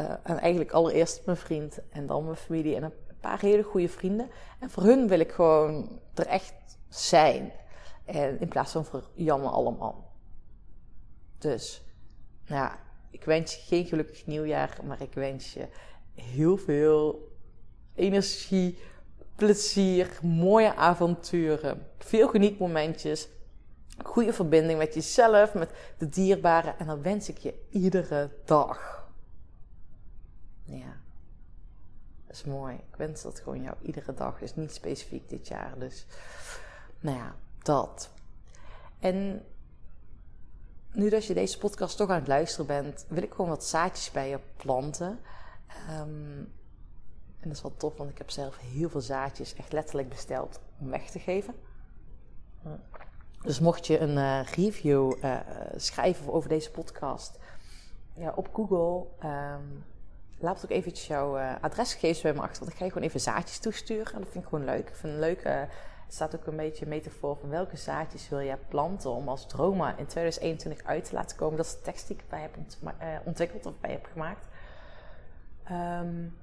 Uh, 0.00 0.10
en 0.22 0.38
eigenlijk 0.38 0.72
allereerst 0.72 1.26
mijn 1.26 1.36
vriend 1.36 1.78
en 1.90 2.06
dan 2.06 2.24
mijn 2.24 2.36
familie 2.36 2.76
en 2.76 2.82
een 2.82 2.92
paar 3.20 3.40
hele 3.40 3.62
goede 3.62 3.88
vrienden. 3.88 4.30
En 4.60 4.70
voor 4.70 4.82
hun 4.82 5.08
wil 5.08 5.18
ik 5.18 5.32
gewoon 5.32 6.00
er 6.14 6.26
echt 6.26 6.54
zijn. 6.88 7.52
En 8.04 8.40
in 8.40 8.48
plaats 8.48 8.72
van 8.72 8.84
voor 8.84 9.08
jammer 9.14 9.50
allemaal. 9.50 10.12
Dus, 11.38 11.82
nou 12.46 12.62
ja, 12.62 12.78
ik 13.10 13.24
wens 13.24 13.54
je 13.54 13.60
geen 13.60 13.86
gelukkig 13.86 14.26
nieuwjaar, 14.26 14.78
maar 14.84 15.02
ik 15.02 15.14
wens 15.14 15.52
je 15.52 15.68
heel 16.14 16.56
veel 16.56 17.28
energie, 17.94 18.78
plezier, 19.36 20.18
mooie 20.22 20.74
avonturen, 20.74 21.86
veel 21.98 22.28
genietmomentjes, 22.28 23.28
goede 24.02 24.32
verbinding 24.32 24.78
met 24.78 24.94
jezelf, 24.94 25.54
met 25.54 25.70
de 25.98 26.08
dierbaren. 26.08 26.78
En 26.78 26.86
dat 26.86 27.00
wens 27.00 27.28
ik 27.28 27.38
je 27.38 27.54
iedere 27.70 28.30
dag. 28.44 29.08
Ja, 30.64 30.96
dat 32.26 32.36
is 32.36 32.44
mooi. 32.44 32.74
Ik 32.74 32.96
wens 32.96 33.22
dat 33.22 33.40
gewoon 33.40 33.62
jou 33.62 33.76
iedere 33.82 34.14
dag. 34.14 34.40
is 34.40 34.54
niet 34.54 34.72
specifiek 34.72 35.28
dit 35.28 35.48
jaar. 35.48 35.78
Dus, 35.78 36.06
nou 37.00 37.16
ja, 37.16 37.34
dat. 37.62 38.10
En 38.98 39.44
nu 40.92 41.08
dat 41.08 41.24
je 41.24 41.34
deze 41.34 41.58
podcast 41.58 41.96
toch 41.96 42.08
aan 42.08 42.18
het 42.18 42.28
luisteren 42.28 42.66
bent, 42.66 43.06
wil 43.08 43.22
ik 43.22 43.30
gewoon 43.30 43.50
wat 43.50 43.64
zaadjes 43.64 44.10
bij 44.10 44.28
je 44.28 44.38
planten. 44.56 45.20
Um, 45.90 46.52
en 47.44 47.50
dat 47.50 47.58
is 47.58 47.62
wel 47.62 47.76
tof, 47.76 47.96
want 47.96 48.10
ik 48.10 48.18
heb 48.18 48.30
zelf 48.30 48.58
heel 48.58 48.88
veel 48.88 49.00
zaadjes 49.00 49.54
echt 49.54 49.72
letterlijk 49.72 50.08
besteld 50.08 50.60
om 50.80 50.90
weg 50.90 51.10
te 51.10 51.18
geven. 51.18 51.54
Dus 53.42 53.60
mocht 53.60 53.86
je 53.86 53.98
een 53.98 54.16
uh, 54.16 54.42
review 54.42 55.12
uh, 55.24 55.38
schrijven 55.76 56.32
over 56.32 56.48
deze 56.48 56.70
podcast 56.70 57.38
ja, 58.14 58.32
op 58.36 58.48
Google, 58.52 59.06
um, 59.28 59.84
laat 60.38 60.64
ook 60.64 60.70
eventjes 60.70 61.06
jouw 61.06 61.38
uh, 61.38 61.52
adresgegevens 61.60 62.20
bij 62.20 62.32
me 62.32 62.40
achter. 62.40 62.58
Want 62.58 62.72
ik 62.72 62.78
ga 62.78 62.84
je 62.84 62.90
gewoon 62.90 63.06
even 63.06 63.20
zaadjes 63.20 63.58
toesturen. 63.58 64.12
En 64.12 64.18
dat 64.20 64.28
vind 64.28 64.44
ik 64.44 64.50
gewoon 64.50 64.64
leuk. 64.64 64.88
Ik 64.88 64.96
vind 64.96 65.12
het 65.12 65.20
leuk. 65.20 65.68
staat 66.08 66.36
ook 66.36 66.46
een 66.46 66.56
beetje 66.56 66.84
een 66.84 66.90
metafoor 66.90 67.36
van 67.36 67.48
welke 67.48 67.76
zaadjes 67.76 68.28
wil 68.28 68.42
jij 68.42 68.58
planten 68.68 69.10
om 69.10 69.28
als 69.28 69.46
droma 69.46 69.96
in 69.96 70.06
2021 70.06 70.86
uit 70.86 71.04
te 71.04 71.14
laten 71.14 71.36
komen. 71.36 71.56
Dat 71.56 71.66
is 71.66 71.76
de 71.76 71.80
tekst 71.80 72.06
die 72.06 72.16
ik 72.16 72.28
bij 72.28 72.40
heb 72.40 72.56
ontwikkeld 73.24 73.66
of 73.66 73.80
bij 73.80 73.90
heb 73.90 74.06
gemaakt. 74.12 74.46
Um, 75.70 76.36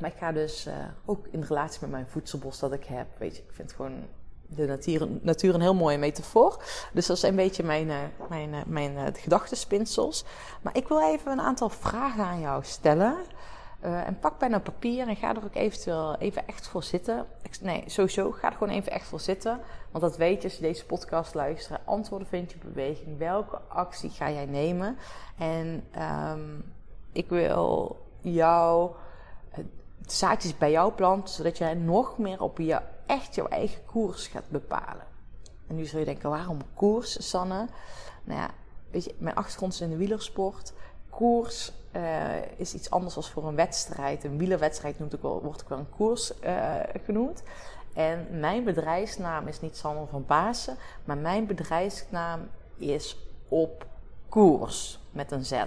maar 0.00 0.10
ik 0.10 0.16
ga 0.18 0.32
dus 0.32 0.66
uh, 0.66 0.74
ook 1.04 1.26
in 1.30 1.42
relatie 1.42 1.80
met 1.80 1.90
mijn 1.90 2.08
voedselbos 2.08 2.58
dat 2.58 2.72
ik 2.72 2.84
heb. 2.84 3.06
Weet 3.18 3.36
je, 3.36 3.42
ik 3.42 3.52
vind 3.52 3.72
gewoon 3.72 4.04
de 4.46 4.66
natuur, 4.66 5.08
natuur 5.20 5.54
een 5.54 5.60
heel 5.60 5.74
mooie 5.74 5.98
metafoor. 5.98 6.62
Dus 6.92 7.06
dat 7.06 7.16
is 7.16 7.22
een 7.22 7.36
beetje 7.36 7.62
mijn, 7.62 7.86
uh, 7.86 7.98
mijn, 8.28 8.52
uh, 8.52 8.60
mijn 8.66 9.14
gedachtenspinsels. 9.14 10.24
Maar 10.62 10.76
ik 10.76 10.88
wil 10.88 11.00
even 11.12 11.32
een 11.32 11.40
aantal 11.40 11.68
vragen 11.68 12.24
aan 12.24 12.40
jou 12.40 12.64
stellen. 12.64 13.16
en 13.80 14.18
pak 14.18 14.38
bijna 14.38 14.58
papier 14.58 15.08
en 15.08 15.16
ga 15.16 15.34
er 15.36 15.44
ook 15.44 15.54
eventueel 15.54 16.16
even 16.16 16.46
echt 16.46 16.66
voor 16.68 16.82
zitten. 16.82 17.26
Nee, 17.60 17.84
sowieso, 17.86 18.30
ga 18.30 18.50
er 18.50 18.56
gewoon 18.56 18.74
even 18.74 18.92
echt 18.92 19.06
voor 19.06 19.20
zitten. 19.20 19.60
Want 19.90 20.04
dat 20.04 20.16
weet 20.16 20.42
je 20.42 20.48
als 20.48 20.56
je 20.56 20.62
deze 20.62 20.86
podcast 20.86 21.34
luistert. 21.34 21.80
Antwoorden 21.84 22.28
vind 22.28 22.52
je 22.52 22.58
beweging. 22.58 23.18
Welke 23.18 23.58
actie 23.68 24.10
ga 24.10 24.30
jij 24.30 24.46
nemen? 24.46 24.98
En 25.38 25.84
um, 26.32 26.72
ik 27.12 27.28
wil 27.28 27.96
jou 28.20 28.90
zaadjes 30.12 30.58
bij 30.58 30.70
jou 30.70 30.92
plant, 30.92 31.30
zodat 31.30 31.58
jij 31.58 31.74
nog 31.74 32.18
meer 32.18 32.40
op 32.42 32.58
je, 32.58 32.80
echt 33.06 33.34
jouw 33.34 33.48
eigen 33.48 33.84
koers 33.84 34.26
gaat 34.26 34.48
bepalen. 34.48 35.04
En 35.66 35.74
nu 35.74 35.84
zul 35.84 35.98
je 35.98 36.04
denken, 36.04 36.30
waarom 36.30 36.58
koers, 36.74 37.28
Sanne? 37.28 37.66
Nou 38.24 38.40
ja, 38.40 38.50
weet 38.90 39.04
je, 39.04 39.14
mijn 39.18 39.36
achtergrond 39.36 39.72
is 39.72 39.80
in 39.80 39.90
de 39.90 39.96
wielersport. 39.96 40.72
Koers 41.10 41.72
eh, 41.92 42.42
is 42.56 42.74
iets 42.74 42.90
anders 42.90 43.14
dan 43.14 43.22
voor 43.22 43.46
een 43.46 43.54
wedstrijd. 43.54 44.24
Een 44.24 44.38
wielerwedstrijd 44.38 44.98
noemt 44.98 45.24
ook 45.24 45.42
wordt 45.42 45.62
ook 45.62 45.68
wel 45.68 45.78
een 45.78 45.90
koers 45.90 46.38
eh, 46.40 46.74
genoemd. 47.04 47.42
En 47.94 48.26
mijn 48.30 48.64
bedrijfsnaam 48.64 49.46
is 49.46 49.60
niet 49.60 49.76
Sanne 49.76 50.06
van 50.06 50.24
Pasen, 50.24 50.76
maar 51.04 51.16
mijn 51.16 51.46
bedrijfsnaam 51.46 52.48
is 52.76 53.16
op 53.48 53.86
koers 54.28 54.98
met 55.10 55.30
een 55.30 55.44
Z. 55.44 55.62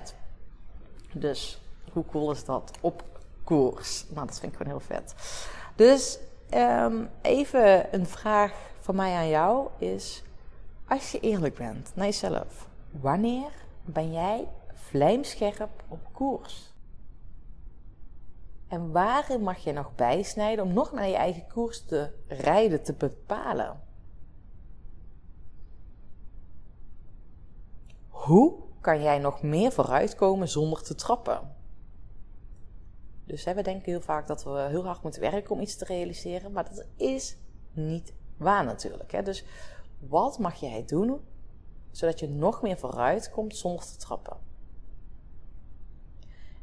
Dus 1.14 1.62
hoe 1.92 2.06
cool 2.06 2.32
is 2.32 2.46
dat? 2.46 2.72
Op 2.82 3.04
koers. 3.50 4.06
Nou, 4.10 4.28
dat 4.28 4.40
vind 4.40 4.52
ik 4.52 4.58
gewoon 4.58 4.78
heel 4.78 4.88
vet. 4.96 5.16
Dus 5.76 6.20
ehm, 6.50 7.06
even 7.22 7.94
een 7.96 8.06
vraag 8.06 8.54
van 8.80 8.96
mij 8.96 9.14
aan 9.14 9.30
jou 9.30 9.68
is: 9.78 10.24
als 10.88 11.12
je 11.12 11.20
eerlijk 11.20 11.56
bent 11.56 11.92
naar 11.96 12.06
jezelf, 12.06 12.68
wanneer 12.92 13.52
ben 13.86 14.12
jij 14.14 14.48
vlijmscherp 14.74 15.84
op 15.88 16.00
koers? 16.12 16.74
En 18.68 18.92
waarin 18.92 19.42
mag 19.42 19.58
je 19.58 19.72
nog 19.72 19.96
bijsnijden 19.96 20.66
om 20.66 20.74
nog 20.74 20.92
naar 20.92 21.08
je 21.08 21.16
eigen 21.16 21.48
koers 21.48 21.86
te 21.86 22.12
rijden, 22.28 22.84
te 22.84 22.94
bepalen? 22.94 23.80
Hoe 28.08 28.54
kan 28.82 29.02
jij 29.02 29.20
nog 29.20 29.42
meer 29.42 29.72
vooruitkomen 29.72 30.48
zonder 30.48 30.84
te 30.84 30.96
trappen? 30.96 31.58
Dus 33.30 33.44
we 33.44 33.62
denken 33.62 33.92
heel 33.92 34.02
vaak 34.02 34.28
dat 34.28 34.44
we 34.44 34.68
heel 34.70 34.86
hard 34.86 35.04
moeten 35.04 35.22
werken 35.22 35.52
om 35.52 35.60
iets 35.60 35.76
te 35.76 35.86
realiseren, 35.86 36.52
maar 36.52 36.64
dat 36.64 36.86
is 36.96 37.38
niet 37.72 38.14
waar 38.38 38.66
natuurlijk. 38.66 39.12
Hè? 39.12 39.22
Dus 39.22 39.46
wat 40.00 40.40
mag 40.40 40.60
jij 40.60 40.86
doen 40.86 41.22
zodat 41.92 42.20
je 42.20 42.30
nog 42.30 42.62
meer 42.62 42.78
vooruitkomt 42.78 43.56
zonder 43.56 43.86
te 43.86 43.98
trappen? 43.98 44.38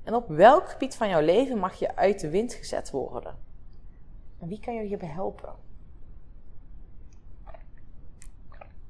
En 0.03 0.15
op 0.15 0.29
welk 0.29 0.69
gebied 0.69 0.97
van 0.97 1.09
jouw 1.09 1.21
leven 1.21 1.59
mag 1.59 1.79
je 1.79 1.97
uit 1.97 2.21
de 2.21 2.31
wind 2.31 2.55
gezet 2.55 2.91
worden? 2.91 3.37
En 4.39 4.49
wie 4.49 4.61
kan 4.61 4.75
je 4.75 4.83
hierbij 4.83 5.09
helpen? 5.09 5.55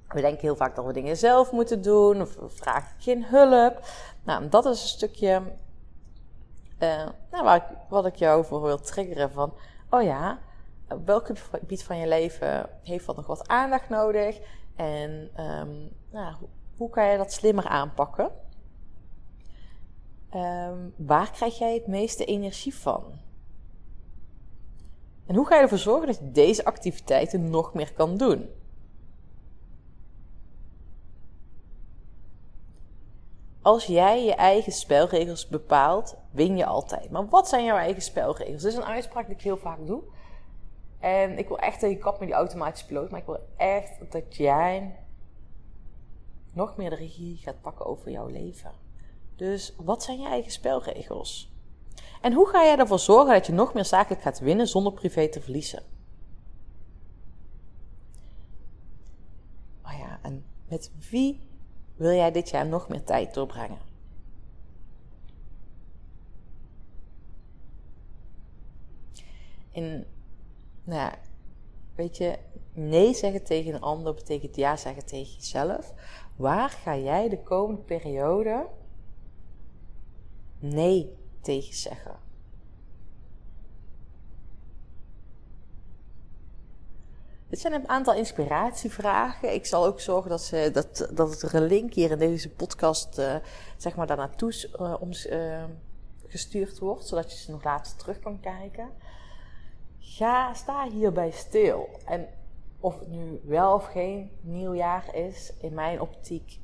We 0.09 0.21
denken 0.21 0.40
heel 0.40 0.56
vaak 0.56 0.76
dat 0.76 0.85
we 0.85 0.92
dingen 0.92 1.16
zelf 1.16 1.52
moeten 1.52 1.83
doen, 1.83 2.21
of 2.21 2.35
we 2.35 2.49
vragen 2.49 3.00
geen 3.00 3.25
hulp. 3.25 3.80
Nou, 4.25 4.49
dat 4.49 4.64
is 4.64 4.83
een 4.83 4.88
stukje 4.88 5.42
uh, 6.78 7.09
nou, 7.30 7.54
ik, 7.54 7.62
wat 7.88 8.06
ik 8.06 8.16
jou 8.16 8.45
voor 8.45 8.62
wil 8.62 8.80
triggeren 8.80 9.33
van, 9.33 9.54
oh 9.90 10.02
ja, 10.02 10.38
welk 11.04 11.30
gebied 11.50 11.85
van 11.85 11.97
je 11.97 12.09
leven 12.09 12.68
heeft 12.83 13.04
wat 13.04 13.16
nog 13.16 13.26
wat 13.26 13.49
aandacht 13.49 13.88
nodig? 13.88 14.38
En 14.76 15.30
um, 15.45 15.90
nou, 16.11 16.35
hoe 16.76 16.90
kan 16.90 17.06
je 17.06 17.16
dat 17.16 17.33
slimmer 17.33 17.66
aanpakken? 17.66 18.30
Um, 20.35 20.95
waar 20.97 21.30
krijg 21.30 21.59
jij 21.59 21.75
het 21.75 21.87
meeste 21.87 22.25
energie 22.25 22.75
van? 22.75 23.04
En 25.26 25.35
hoe 25.35 25.47
ga 25.47 25.54
je 25.54 25.62
ervoor 25.62 25.78
zorgen 25.78 26.06
dat 26.06 26.18
je 26.18 26.30
deze 26.30 26.64
activiteiten 26.64 27.50
nog 27.50 27.75
meer 27.75 27.92
kan 27.92 28.16
doen? 28.16 28.49
Als 33.67 33.85
jij 33.87 34.25
je 34.25 34.35
eigen 34.35 34.73
spelregels 34.73 35.49
bepaalt, 35.49 36.17
win 36.31 36.57
je 36.57 36.67
altijd. 36.67 37.11
Maar 37.11 37.29
wat 37.29 37.49
zijn 37.49 37.65
jouw 37.65 37.77
eigen 37.77 38.03
spelregels? 38.03 38.63
Dat 38.63 38.73
is 38.73 38.79
een 38.79 38.85
uitspraak 38.85 39.27
die 39.27 39.35
ik 39.35 39.43
heel 39.43 39.57
vaak 39.57 39.87
doe. 39.87 40.03
En 40.99 41.39
ik 41.39 41.49
wil 41.49 41.59
echt 41.59 41.81
dat 41.81 41.91
je 41.91 41.99
kap 41.99 42.19
met 42.19 42.29
die 42.29 42.37
automatische 42.37 42.87
piloot. 42.87 43.11
Maar 43.11 43.21
ik 43.21 43.27
wil 43.27 43.49
echt 43.57 44.11
dat 44.13 44.37
jij 44.37 44.97
nog 46.53 46.77
meer 46.77 46.91
de 46.91 46.97
regie 46.97 47.37
gaat 47.37 47.61
pakken 47.61 47.87
over 47.87 48.11
jouw 48.11 48.27
leven. 48.27 48.73
Dus 49.37 49.75
wat 49.77 50.03
zijn 50.03 50.21
je 50.21 50.29
eigen 50.29 50.53
spelregels? 50.53 51.53
En 52.21 52.33
hoe 52.33 52.49
ga 52.49 52.65
jij 52.65 52.79
ervoor 52.79 52.99
zorgen 52.99 53.33
dat 53.33 53.47
je 53.47 53.53
nog 53.53 53.75
meer 53.75 53.85
zakelijk 53.85 54.23
gaat 54.23 54.39
winnen 54.39 54.67
zonder 54.67 54.93
privé 54.93 55.29
te 55.29 55.41
verliezen? 55.41 55.83
Oh 59.85 59.99
ja, 59.99 60.19
en 60.23 60.45
met 60.69 60.91
wie 61.11 61.46
wil 61.97 62.12
jij 62.12 62.31
dit 62.33 62.50
jaar 62.50 62.67
nog 62.67 62.88
meer 62.88 63.05
tijd 63.05 63.35
doorbrengen? 63.35 63.79
En, 69.73 70.06
nou 70.85 71.00
ja, 71.00 71.19
weet 71.95 72.17
je, 72.17 72.39
nee 72.73 73.15
zeggen 73.15 73.45
tegen 73.45 73.75
een 73.75 73.80
ander 73.80 74.15
betekent 74.15 74.56
ja 74.56 74.76
zeggen 74.76 75.06
tegen 75.06 75.35
jezelf. 75.35 75.95
Waar 76.37 76.71
ga 76.71 76.97
jij 76.97 77.28
de 77.28 77.43
komende 77.43 77.80
periode 77.80 78.67
nee 80.59 81.17
tegen 81.41 81.75
zeggen? 81.75 82.25
Dit 87.56 87.64
zijn 87.64 87.80
een 87.80 87.88
aantal 87.88 88.14
inspiratievragen. 88.14 89.54
Ik 89.54 89.66
zal 89.66 89.86
ook 89.86 90.00
zorgen 90.00 90.30
dat, 90.30 90.42
ze, 90.42 90.71
dat, 90.73 91.08
dat 91.12 91.42
er 91.42 91.54
een 91.54 91.66
link 91.66 91.95
hier 91.95 92.10
in 92.10 92.19
deze 92.19 92.50
podcast 92.50 93.19
uh, 93.19 93.34
zeg 93.76 93.97
maar 93.97 94.06
daar 94.06 94.16
naartoe 94.16 94.69
om, 95.00 95.10
uh, 95.30 95.64
gestuurd 96.26 96.78
wordt, 96.78 97.06
zodat 97.06 97.32
je 97.32 97.38
ze 97.38 97.50
nog 97.50 97.64
later 97.64 97.97
terug 97.97 98.21
kan 98.21 98.40
kijken. 98.40 98.90
Ga, 99.99 100.54
sta 100.54 100.88
hierbij 100.90 101.30
stil. 101.30 101.88
En 102.04 102.28
of 102.80 102.99
het 102.99 103.08
nu 103.08 103.40
wel 103.45 103.75
of 103.75 103.84
geen 103.84 104.30
nieuwjaar 104.40 105.14
is, 105.14 105.52
in 105.60 105.75
mijn 105.75 106.00
optiek 106.00 106.58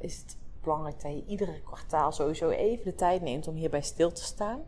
is 0.00 0.16
het 0.16 0.36
belangrijk 0.62 1.02
dat 1.02 1.12
je 1.12 1.24
iedere 1.26 1.60
kwartaal 1.60 2.12
sowieso 2.12 2.48
even 2.48 2.84
de 2.84 2.94
tijd 2.94 3.22
neemt 3.22 3.48
om 3.48 3.54
hierbij 3.54 3.82
stil 3.82 4.12
te 4.12 4.24
staan. 4.24 4.62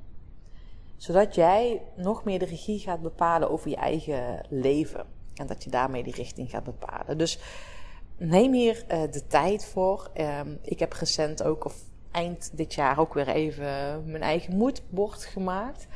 Zodat 0.97 1.35
jij 1.35 1.83
nog 1.97 2.25
meer 2.25 2.39
de 2.39 2.45
regie 2.45 2.79
gaat 2.79 3.03
bepalen 3.03 3.51
over 3.51 3.71
je 3.71 3.77
eigen 3.77 4.47
leven. 4.49 5.18
En 5.39 5.47
dat 5.47 5.65
je 5.65 5.71
daarmee 5.71 6.03
die 6.03 6.15
richting 6.15 6.51
gaat 6.51 6.65
bepalen. 6.65 7.19
Dus 7.19 7.39
neem 8.17 8.53
hier 8.53 8.85
uh, 8.89 9.03
de 9.11 9.27
tijd 9.27 9.65
voor. 9.65 10.11
Um, 10.15 10.59
ik 10.63 10.79
heb 10.79 10.93
recent 10.93 11.43
ook, 11.43 11.65
of 11.65 11.77
eind 12.11 12.51
dit 12.55 12.75
jaar, 12.75 12.99
ook 12.99 13.15
weer 13.15 13.29
even 13.29 14.03
mijn 14.11 14.23
eigen 14.23 14.57
moedbord 14.57 15.25
gemaakt. 15.25 15.87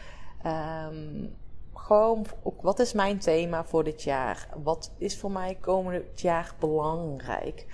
Um, 0.46 1.34
gewoon, 1.74 2.26
ook, 2.42 2.62
wat 2.62 2.78
is 2.78 2.92
mijn 2.92 3.18
thema 3.18 3.64
voor 3.64 3.84
dit 3.84 4.02
jaar? 4.02 4.48
Wat 4.62 4.92
is 4.98 5.18
voor 5.18 5.30
mij 5.30 5.56
komend 5.60 6.20
jaar 6.20 6.54
belangrijk? 6.58 7.66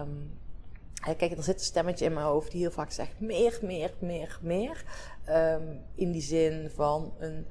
Um, 0.00 0.38
kijk, 1.16 1.36
er 1.36 1.42
zit 1.42 1.54
een 1.54 1.64
stemmetje 1.64 2.04
in 2.04 2.12
mijn 2.12 2.26
hoofd 2.26 2.50
die 2.50 2.60
heel 2.60 2.70
vaak 2.70 2.90
zegt: 2.90 3.20
meer, 3.20 3.58
meer, 3.62 3.94
meer, 3.98 4.38
meer. 4.42 4.84
In 5.94 6.12
die 6.12 6.22
zin 6.22 6.70
van 6.74 7.14
een, 7.18 7.46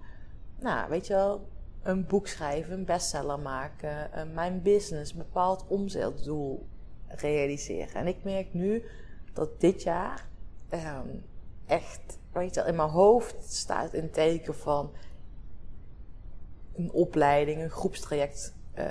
nou, 0.59 0.89
weet 0.89 1.07
je 1.07 1.13
wel, 1.13 1.47
een 1.85 2.05
boek 2.05 2.27
schrijven, 2.27 2.73
een 2.73 2.85
bestseller 2.85 3.39
maken, 3.39 4.09
uh, 4.15 4.33
mijn 4.33 4.61
business, 4.61 5.11
een 5.11 5.17
bepaald 5.17 5.65
omzetdoel 5.67 6.65
realiseren. 7.07 7.93
En 7.93 8.07
ik 8.07 8.23
merk 8.23 8.53
nu 8.53 8.83
dat 9.33 9.59
dit 9.61 9.83
jaar 9.83 10.27
um, 10.73 11.25
echt, 11.65 12.19
weet 12.31 12.53
je 12.53 12.59
wel, 12.59 12.69
in 12.69 12.75
mijn 12.75 12.89
hoofd 12.89 13.35
staat 13.53 13.93
in 13.93 14.11
teken 14.11 14.55
van 14.55 14.91
een 16.75 16.91
opleiding, 16.91 17.61
een 17.61 17.69
groepstraject, 17.69 18.55
uh, 18.77 18.85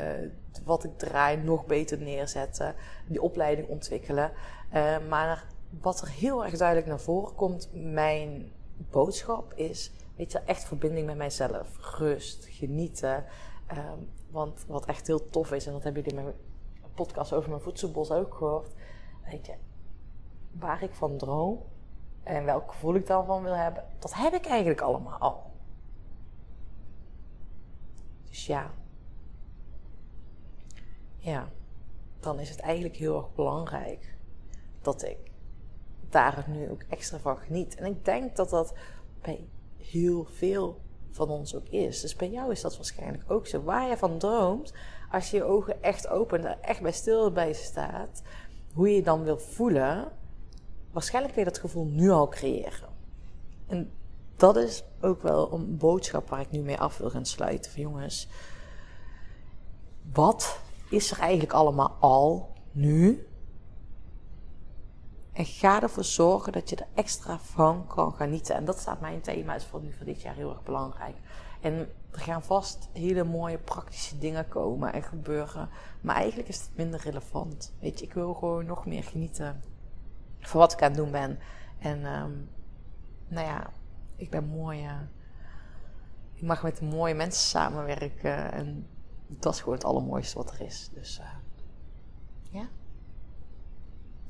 wat 0.65 0.85
ik 0.85 0.99
draai, 0.99 1.37
nog 1.37 1.67
beter 1.67 1.99
neerzetten, 1.99 2.75
die 3.07 3.23
opleiding 3.23 3.69
ontwikkelen. 3.69 4.33
Uh, 4.75 5.09
maar 5.09 5.47
wat 5.81 6.01
er 6.01 6.09
heel 6.09 6.45
erg 6.45 6.57
duidelijk 6.57 6.89
naar 6.89 7.01
voren 7.01 7.35
komt, 7.35 7.69
mijn 7.73 8.53
boodschap 8.91 9.53
is 9.55 9.93
weet 10.17 10.33
je, 10.33 10.39
echt 10.39 10.65
verbinding 10.65 11.07
met 11.07 11.17
mijzelf. 11.17 11.97
Rust, 11.99 12.45
genieten. 12.45 13.25
Um, 13.73 14.09
want 14.31 14.65
wat 14.67 14.87
echt 14.87 15.07
heel 15.07 15.31
tof 15.31 15.53
is, 15.53 15.67
en 15.67 15.73
dat 15.73 15.83
hebben 15.83 16.03
jullie 16.03 16.19
in 16.19 16.25
mijn 16.25 16.37
podcast 16.95 17.33
over 17.33 17.51
mijn 17.51 17.63
voedselbos 17.63 18.11
ook 18.11 18.35
gehoord. 18.35 18.75
Weet 19.31 19.47
je, 19.47 19.55
waar 20.53 20.83
ik 20.83 20.95
van 20.95 21.17
droom 21.17 21.63
en 22.23 22.45
welk 22.45 22.73
gevoel 22.73 22.95
ik 22.95 23.07
dan 23.07 23.27
van 23.27 23.43
wil 23.43 23.55
hebben, 23.57 23.85
dat 23.99 24.15
heb 24.15 24.33
ik 24.33 24.47
eigenlijk 24.47 24.81
allemaal 24.81 25.19
al. 25.19 25.53
Dus 28.25 28.47
ja. 28.47 28.71
Ja, 31.17 31.49
dan 32.21 32.39
is 32.39 32.51
het 32.51 32.61
eigenlijk 32.61 32.97
heel 32.97 33.17
erg 33.17 33.35
belangrijk 33.35 34.17
dat 34.83 35.05
ik 35.05 35.31
daar 36.09 36.45
nu 36.49 36.71
ook 36.71 36.83
extra 36.83 37.19
van 37.19 37.37
geniet. 37.37 37.75
En 37.75 37.85
ik 37.85 38.05
denk 38.05 38.37
dat 38.37 38.51
dat 38.51 38.75
bij 39.21 39.49
heel 39.91 40.25
veel 40.25 40.81
van 41.11 41.29
ons 41.29 41.55
ook 41.55 41.69
is. 41.69 42.01
Dus 42.01 42.17
bij 42.17 42.31
jou 42.31 42.51
is 42.51 42.61
dat 42.61 42.77
waarschijnlijk 42.77 43.31
ook 43.31 43.47
zo. 43.47 43.63
Waar 43.63 43.89
je 43.89 43.97
van 43.97 44.19
droomt, 44.19 44.73
als 45.11 45.31
je 45.31 45.37
je 45.37 45.45
ogen 45.45 45.83
echt 45.83 46.09
open 46.09 46.47
en 46.47 46.63
echt 46.63 46.83
bij 46.83 46.93
stil 46.93 47.33
bij 47.33 47.53
staat, 47.53 48.23
hoe 48.73 48.89
je 48.89 48.95
je 48.95 49.03
dan 49.03 49.23
wil 49.23 49.39
voelen, 49.39 50.13
waarschijnlijk 50.93 51.35
kun 51.35 51.45
je 51.45 51.51
dat 51.51 51.61
gevoel 51.61 51.85
nu 51.85 52.11
al 52.11 52.29
creëren. 52.29 52.89
En 53.67 53.93
dat 54.37 54.57
is 54.57 54.85
ook 55.01 55.23
wel 55.23 55.53
een 55.53 55.77
boodschap 55.77 56.29
waar 56.29 56.41
ik 56.41 56.51
nu 56.51 56.61
mee 56.61 56.79
af 56.79 56.99
wil 56.99 57.11
gaan 57.11 57.27
sluiten. 57.27 57.71
Van 57.71 57.83
jongens, 57.83 58.29
wat 60.13 60.59
is 60.91 61.11
er 61.11 61.19
eigenlijk 61.19 61.53
allemaal 61.53 61.97
al 62.01 62.53
nu? 62.73 63.27
En 65.35 65.45
ga 65.45 65.83
ervoor 65.83 66.05
zorgen 66.05 66.53
dat 66.53 66.71
je 66.71 66.77
er 66.77 66.87
extra 66.95 67.39
van 67.39 67.87
kan 67.87 68.13
genieten. 68.13 68.55
En 68.55 68.65
dat 68.65 68.79
staat 68.79 69.01
mijn 69.01 69.21
thema, 69.21 69.55
is 69.55 69.65
voor 69.65 69.83
nu 69.83 69.93
voor 69.93 70.07
dit 70.07 70.23
jaar 70.23 70.35
heel 70.35 70.51
erg 70.51 70.63
belangrijk. 70.63 71.17
En 71.61 71.75
er 72.11 72.21
gaan 72.21 72.43
vast 72.43 72.89
hele 72.93 73.25
mooie 73.25 73.59
praktische 73.59 74.19
dingen 74.19 74.49
komen 74.49 74.93
en 74.93 75.03
gebeuren. 75.03 75.69
Maar 76.01 76.17
eigenlijk 76.17 76.49
is 76.49 76.61
het 76.61 76.77
minder 76.77 77.01
relevant. 77.01 77.75
Weet 77.81 77.99
je, 77.99 78.05
ik 78.07 78.13
wil 78.13 78.35
gewoon 78.35 78.67
nog 78.67 78.87
meer 78.87 79.05
genieten 79.05 79.63
van 80.41 80.61
wat 80.61 80.73
ik 80.73 80.83
aan 80.83 80.89
het 80.89 80.97
doen 80.97 81.11
ben. 81.11 81.39
En 81.79 82.05
ehm, 82.05 82.33
nou 83.29 83.47
ja, 83.47 83.71
ik 84.17 84.31
ben 84.31 84.45
mooi. 84.45 84.85
eh, 84.85 85.01
ik 86.35 86.43
mag 86.43 86.63
met 86.63 86.81
mooie 86.81 87.15
mensen 87.15 87.49
samenwerken. 87.49 88.53
En 88.53 88.87
dat 89.27 89.55
is 89.55 89.59
gewoon 89.61 89.75
het 89.75 89.85
allermooiste 89.85 90.37
wat 90.37 90.51
er 90.51 90.61
is. 90.61 90.91
Dus 90.93 91.19
eh, 91.19 91.27
ja. 92.51 92.69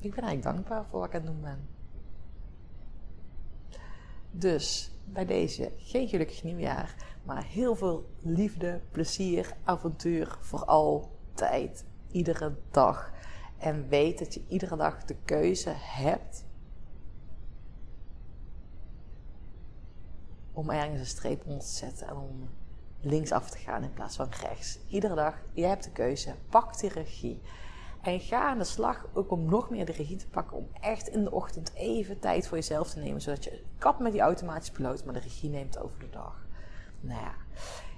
Ik 0.05 0.15
ben 0.15 0.25
eigenlijk 0.25 0.57
dankbaar 0.57 0.85
voor 0.91 1.01
wat 1.01 1.09
ik 1.09 1.15
aan 1.15 1.21
het 1.21 1.31
doen 1.31 1.41
ben. 1.41 1.69
Dus 4.31 4.91
bij 5.05 5.25
deze 5.25 5.73
geen 5.77 6.09
gelukkig 6.09 6.43
nieuwjaar, 6.43 6.95
maar 7.23 7.45
heel 7.45 7.77
veel 7.77 8.11
liefde, 8.19 8.81
plezier, 8.91 9.57
avontuur 9.65 10.39
voor 10.41 10.65
altijd, 10.65 11.85
iedere 12.11 12.55
dag. 12.71 13.13
En 13.59 13.89
weet 13.89 14.19
dat 14.19 14.35
je 14.35 14.45
iedere 14.49 14.77
dag 14.77 15.05
de 15.05 15.17
keuze 15.25 15.73
hebt 15.77 16.45
om 20.53 20.71
ergens 20.71 21.01
een 21.01 21.07
streep 21.07 21.45
onder 21.45 21.61
te 21.61 21.73
zetten 21.73 22.07
en 22.07 22.17
om 22.17 22.49
links 23.01 23.33
af 23.33 23.51
te 23.51 23.59
gaan 23.59 23.83
in 23.83 23.93
plaats 23.93 24.17
van 24.17 24.29
rechts. 24.41 24.79
Iedere 24.89 25.15
dag, 25.15 25.43
je 25.53 25.65
hebt 25.65 25.85
de 25.85 25.91
keuze, 25.91 26.35
pak 26.49 26.79
die 26.79 26.91
regie. 26.91 27.41
En 28.05 28.21
ga 28.21 28.49
aan 28.49 28.59
de 28.59 28.65
slag 28.65 29.07
ook 29.13 29.31
om 29.31 29.45
nog 29.45 29.71
meer 29.71 29.87
de 29.87 29.93
regie 29.93 30.17
te 30.17 30.29
pakken. 30.29 30.57
Om 30.57 30.69
echt 30.81 31.09
in 31.09 31.25
de 31.25 31.31
ochtend 31.31 31.73
even 31.75 32.19
tijd 32.19 32.49
voor 32.49 32.57
jezelf 32.57 32.91
te 32.91 32.99
nemen. 32.99 33.21
Zodat 33.21 33.45
je 33.45 33.63
kapt 33.79 33.99
met 33.99 34.13
die 34.13 34.21
automatische 34.21 34.73
piloot, 34.73 35.05
maar 35.05 35.15
de 35.15 35.21
regie 35.21 35.51
neemt 35.51 35.79
over 35.79 35.99
de 35.99 36.11
dag. 36.11 36.47
Nou 37.01 37.21
ja, 37.21 37.35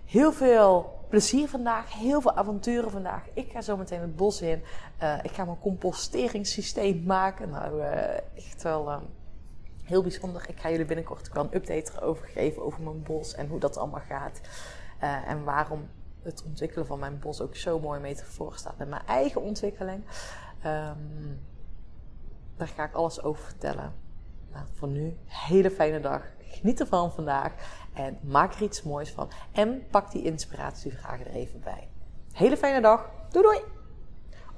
heel 0.04 0.32
veel 0.32 1.04
plezier 1.08 1.48
vandaag. 1.48 1.92
Heel 1.92 2.20
veel 2.20 2.34
avonturen 2.34 2.90
vandaag. 2.90 3.22
Ik 3.34 3.50
ga 3.50 3.60
zo 3.60 3.76
meteen 3.76 4.00
het 4.00 4.16
bos 4.16 4.40
in. 4.40 4.62
Eh, 4.98 5.18
ik 5.22 5.30
ga 5.30 5.44
mijn 5.44 5.58
composteringssysteem 5.58 7.02
maken. 7.04 7.50
Nou, 7.50 7.82
eh, 7.82 8.16
echt 8.34 8.62
wel 8.62 8.90
eh, 8.90 9.00
heel 9.82 10.02
bijzonder. 10.02 10.44
Ik 10.48 10.60
ga 10.60 10.70
jullie 10.70 10.86
binnenkort 10.86 11.32
wel 11.32 11.44
een 11.44 11.56
update 11.56 11.92
erover 11.96 12.26
geven. 12.26 12.62
Over 12.62 12.82
mijn 12.82 13.02
bos 13.02 13.34
en 13.34 13.48
hoe 13.48 13.60
dat 13.60 13.76
allemaal 13.76 14.02
gaat. 14.08 14.40
Eh, 14.98 15.28
en 15.28 15.44
waarom 15.44 15.88
het 16.26 16.44
ontwikkelen 16.44 16.86
van 16.86 16.98
mijn 16.98 17.18
bos 17.18 17.40
ook 17.40 17.56
zo 17.56 17.78
mooi 17.78 18.00
metafoor 18.00 18.54
staat 18.54 18.78
met 18.78 18.88
mijn 18.88 19.06
eigen 19.06 19.42
ontwikkeling. 19.42 20.04
Ehm, 20.62 20.98
daar 22.56 22.68
ga 22.68 22.84
ik 22.84 22.94
alles 22.94 23.22
over 23.22 23.44
vertellen. 23.44 23.92
Nou, 24.52 24.66
voor 24.72 24.88
nu, 24.88 25.16
hele 25.24 25.70
fijne 25.70 26.00
dag. 26.00 26.22
Geniet 26.38 26.80
ervan 26.80 27.12
vandaag 27.12 27.52
en 27.94 28.18
maak 28.22 28.54
er 28.54 28.62
iets 28.62 28.82
moois 28.82 29.12
van. 29.12 29.30
En 29.52 29.86
pak 29.90 30.10
die 30.10 30.22
inspiratievragen 30.22 31.26
er 31.26 31.32
even 31.32 31.60
bij. 31.60 31.88
Hele 32.32 32.56
fijne 32.56 32.80
dag. 32.80 33.10
Doei 33.30 33.44
doei! 33.44 33.60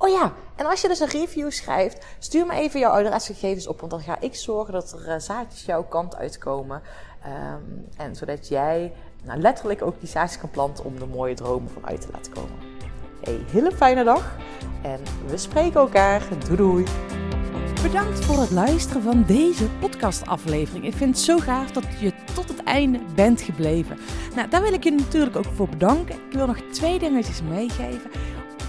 Oh 0.00 0.08
ja, 0.08 0.32
en 0.56 0.66
als 0.66 0.80
je 0.80 0.88
dus 0.88 1.00
een 1.00 1.08
review 1.08 1.50
schrijft, 1.50 2.06
stuur 2.18 2.46
me 2.46 2.54
even 2.54 2.80
jouw 2.80 2.92
adresgegevens 2.92 3.66
op. 3.66 3.80
Want 3.80 3.90
dan 3.90 4.00
ga 4.00 4.20
ik 4.20 4.34
zorgen 4.34 4.72
dat 4.72 4.92
er 4.92 5.08
eh, 5.08 5.18
zaadjes 5.18 5.64
jouw 5.64 5.84
kant 5.84 6.16
uitkomen. 6.16 6.82
Ehm, 7.22 7.62
en 7.96 8.16
zodat 8.16 8.48
jij 8.48 8.92
nou, 9.28 9.40
letterlijk 9.40 9.82
ook 9.82 10.00
die 10.00 10.08
zaadjes 10.08 10.40
kan 10.40 10.50
planten 10.50 10.84
om 10.84 10.98
de 10.98 11.06
mooie 11.06 11.34
dromen 11.34 11.70
van 11.70 11.86
uit 11.86 12.00
te 12.00 12.08
laten 12.12 12.32
komen. 12.32 12.56
Hey, 13.20 13.38
hele 13.50 13.72
fijne 13.72 14.04
dag. 14.04 14.36
En 14.82 15.00
we 15.26 15.36
spreken 15.36 15.80
elkaar. 15.80 16.22
Doei 16.46 16.56
doei. 16.56 16.84
Bedankt 17.82 18.24
voor 18.24 18.40
het 18.40 18.50
luisteren 18.50 19.02
van 19.02 19.24
deze 19.26 19.68
podcastaflevering. 19.80 20.84
Ik 20.84 20.94
vind 20.94 21.14
het 21.14 21.24
zo 21.24 21.38
gaaf 21.38 21.70
dat 21.70 21.84
je 22.00 22.12
tot 22.34 22.48
het 22.48 22.62
einde 22.62 23.00
bent 23.14 23.40
gebleven. 23.40 23.98
Nou, 24.34 24.48
daar 24.48 24.62
wil 24.62 24.72
ik 24.72 24.84
je 24.84 24.90
natuurlijk 24.90 25.36
ook 25.36 25.52
voor 25.54 25.68
bedanken. 25.68 26.14
Ik 26.14 26.32
wil 26.32 26.46
nog 26.46 26.60
twee 26.72 26.98
dingetjes 26.98 27.42
meegeven. 27.42 28.10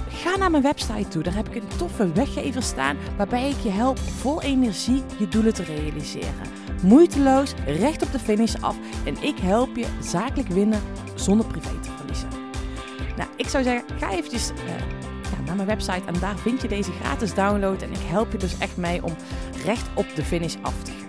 Ga 0.10 0.38
naar 0.38 0.52
mijn 0.52 0.63
website 0.63 1.08
toe. 1.08 1.24
Daar 1.24 1.36
heb 1.36 1.48
ik 1.48 1.56
een 1.56 1.78
toffe 1.78 2.12
weggever 2.12 2.63
staan 2.63 2.98
waarbij 3.17 3.50
ik 3.50 3.60
je 3.63 3.69
help 3.69 3.98
vol 3.98 4.41
energie 4.41 5.04
je 5.17 5.28
doelen 5.28 5.54
te 5.54 5.63
realiseren. 5.63 6.59
Moeiteloos, 6.82 7.54
recht 7.65 8.04
op 8.04 8.12
de 8.12 8.20
finish 8.20 8.56
af 8.60 8.76
en 9.06 9.24
ik 9.24 9.39
help 9.39 9.76
je 9.76 9.86
zakelijk 10.02 10.48
winnen 10.48 10.82
zonder 11.15 11.46
privé 11.46 11.80
te 11.82 11.89
verliezen. 11.98 12.30
Nou, 13.18 13.30
ik 13.36 13.48
zou 13.48 13.63
zeggen, 13.63 13.98
ga 14.00 14.12
eventjes 14.12 14.50
eh, 14.50 14.56
naar 15.46 15.56
mijn 15.56 15.68
website 15.68 16.06
en 16.06 16.20
daar 16.20 16.38
vind 16.38 16.62
je 16.62 16.68
deze 16.68 16.92
gratis 16.92 17.34
download. 17.34 17.82
En 17.82 17.92
ik 17.92 18.02
help 18.06 18.32
je 18.32 18.38
dus 18.38 18.58
echt 18.58 18.78
mee 18.78 19.04
om 19.04 19.15
recht 19.65 19.89
op 19.94 20.06
de 20.15 20.24
finish 20.24 20.56
af 20.62 20.84
te 20.84 20.92
gaan. 20.92 21.09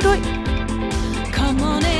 Doei 0.00 0.02
doei! 0.02 0.20
Come 1.32 1.62
on 1.62 1.82
and 1.82 1.84
move 1.84 1.95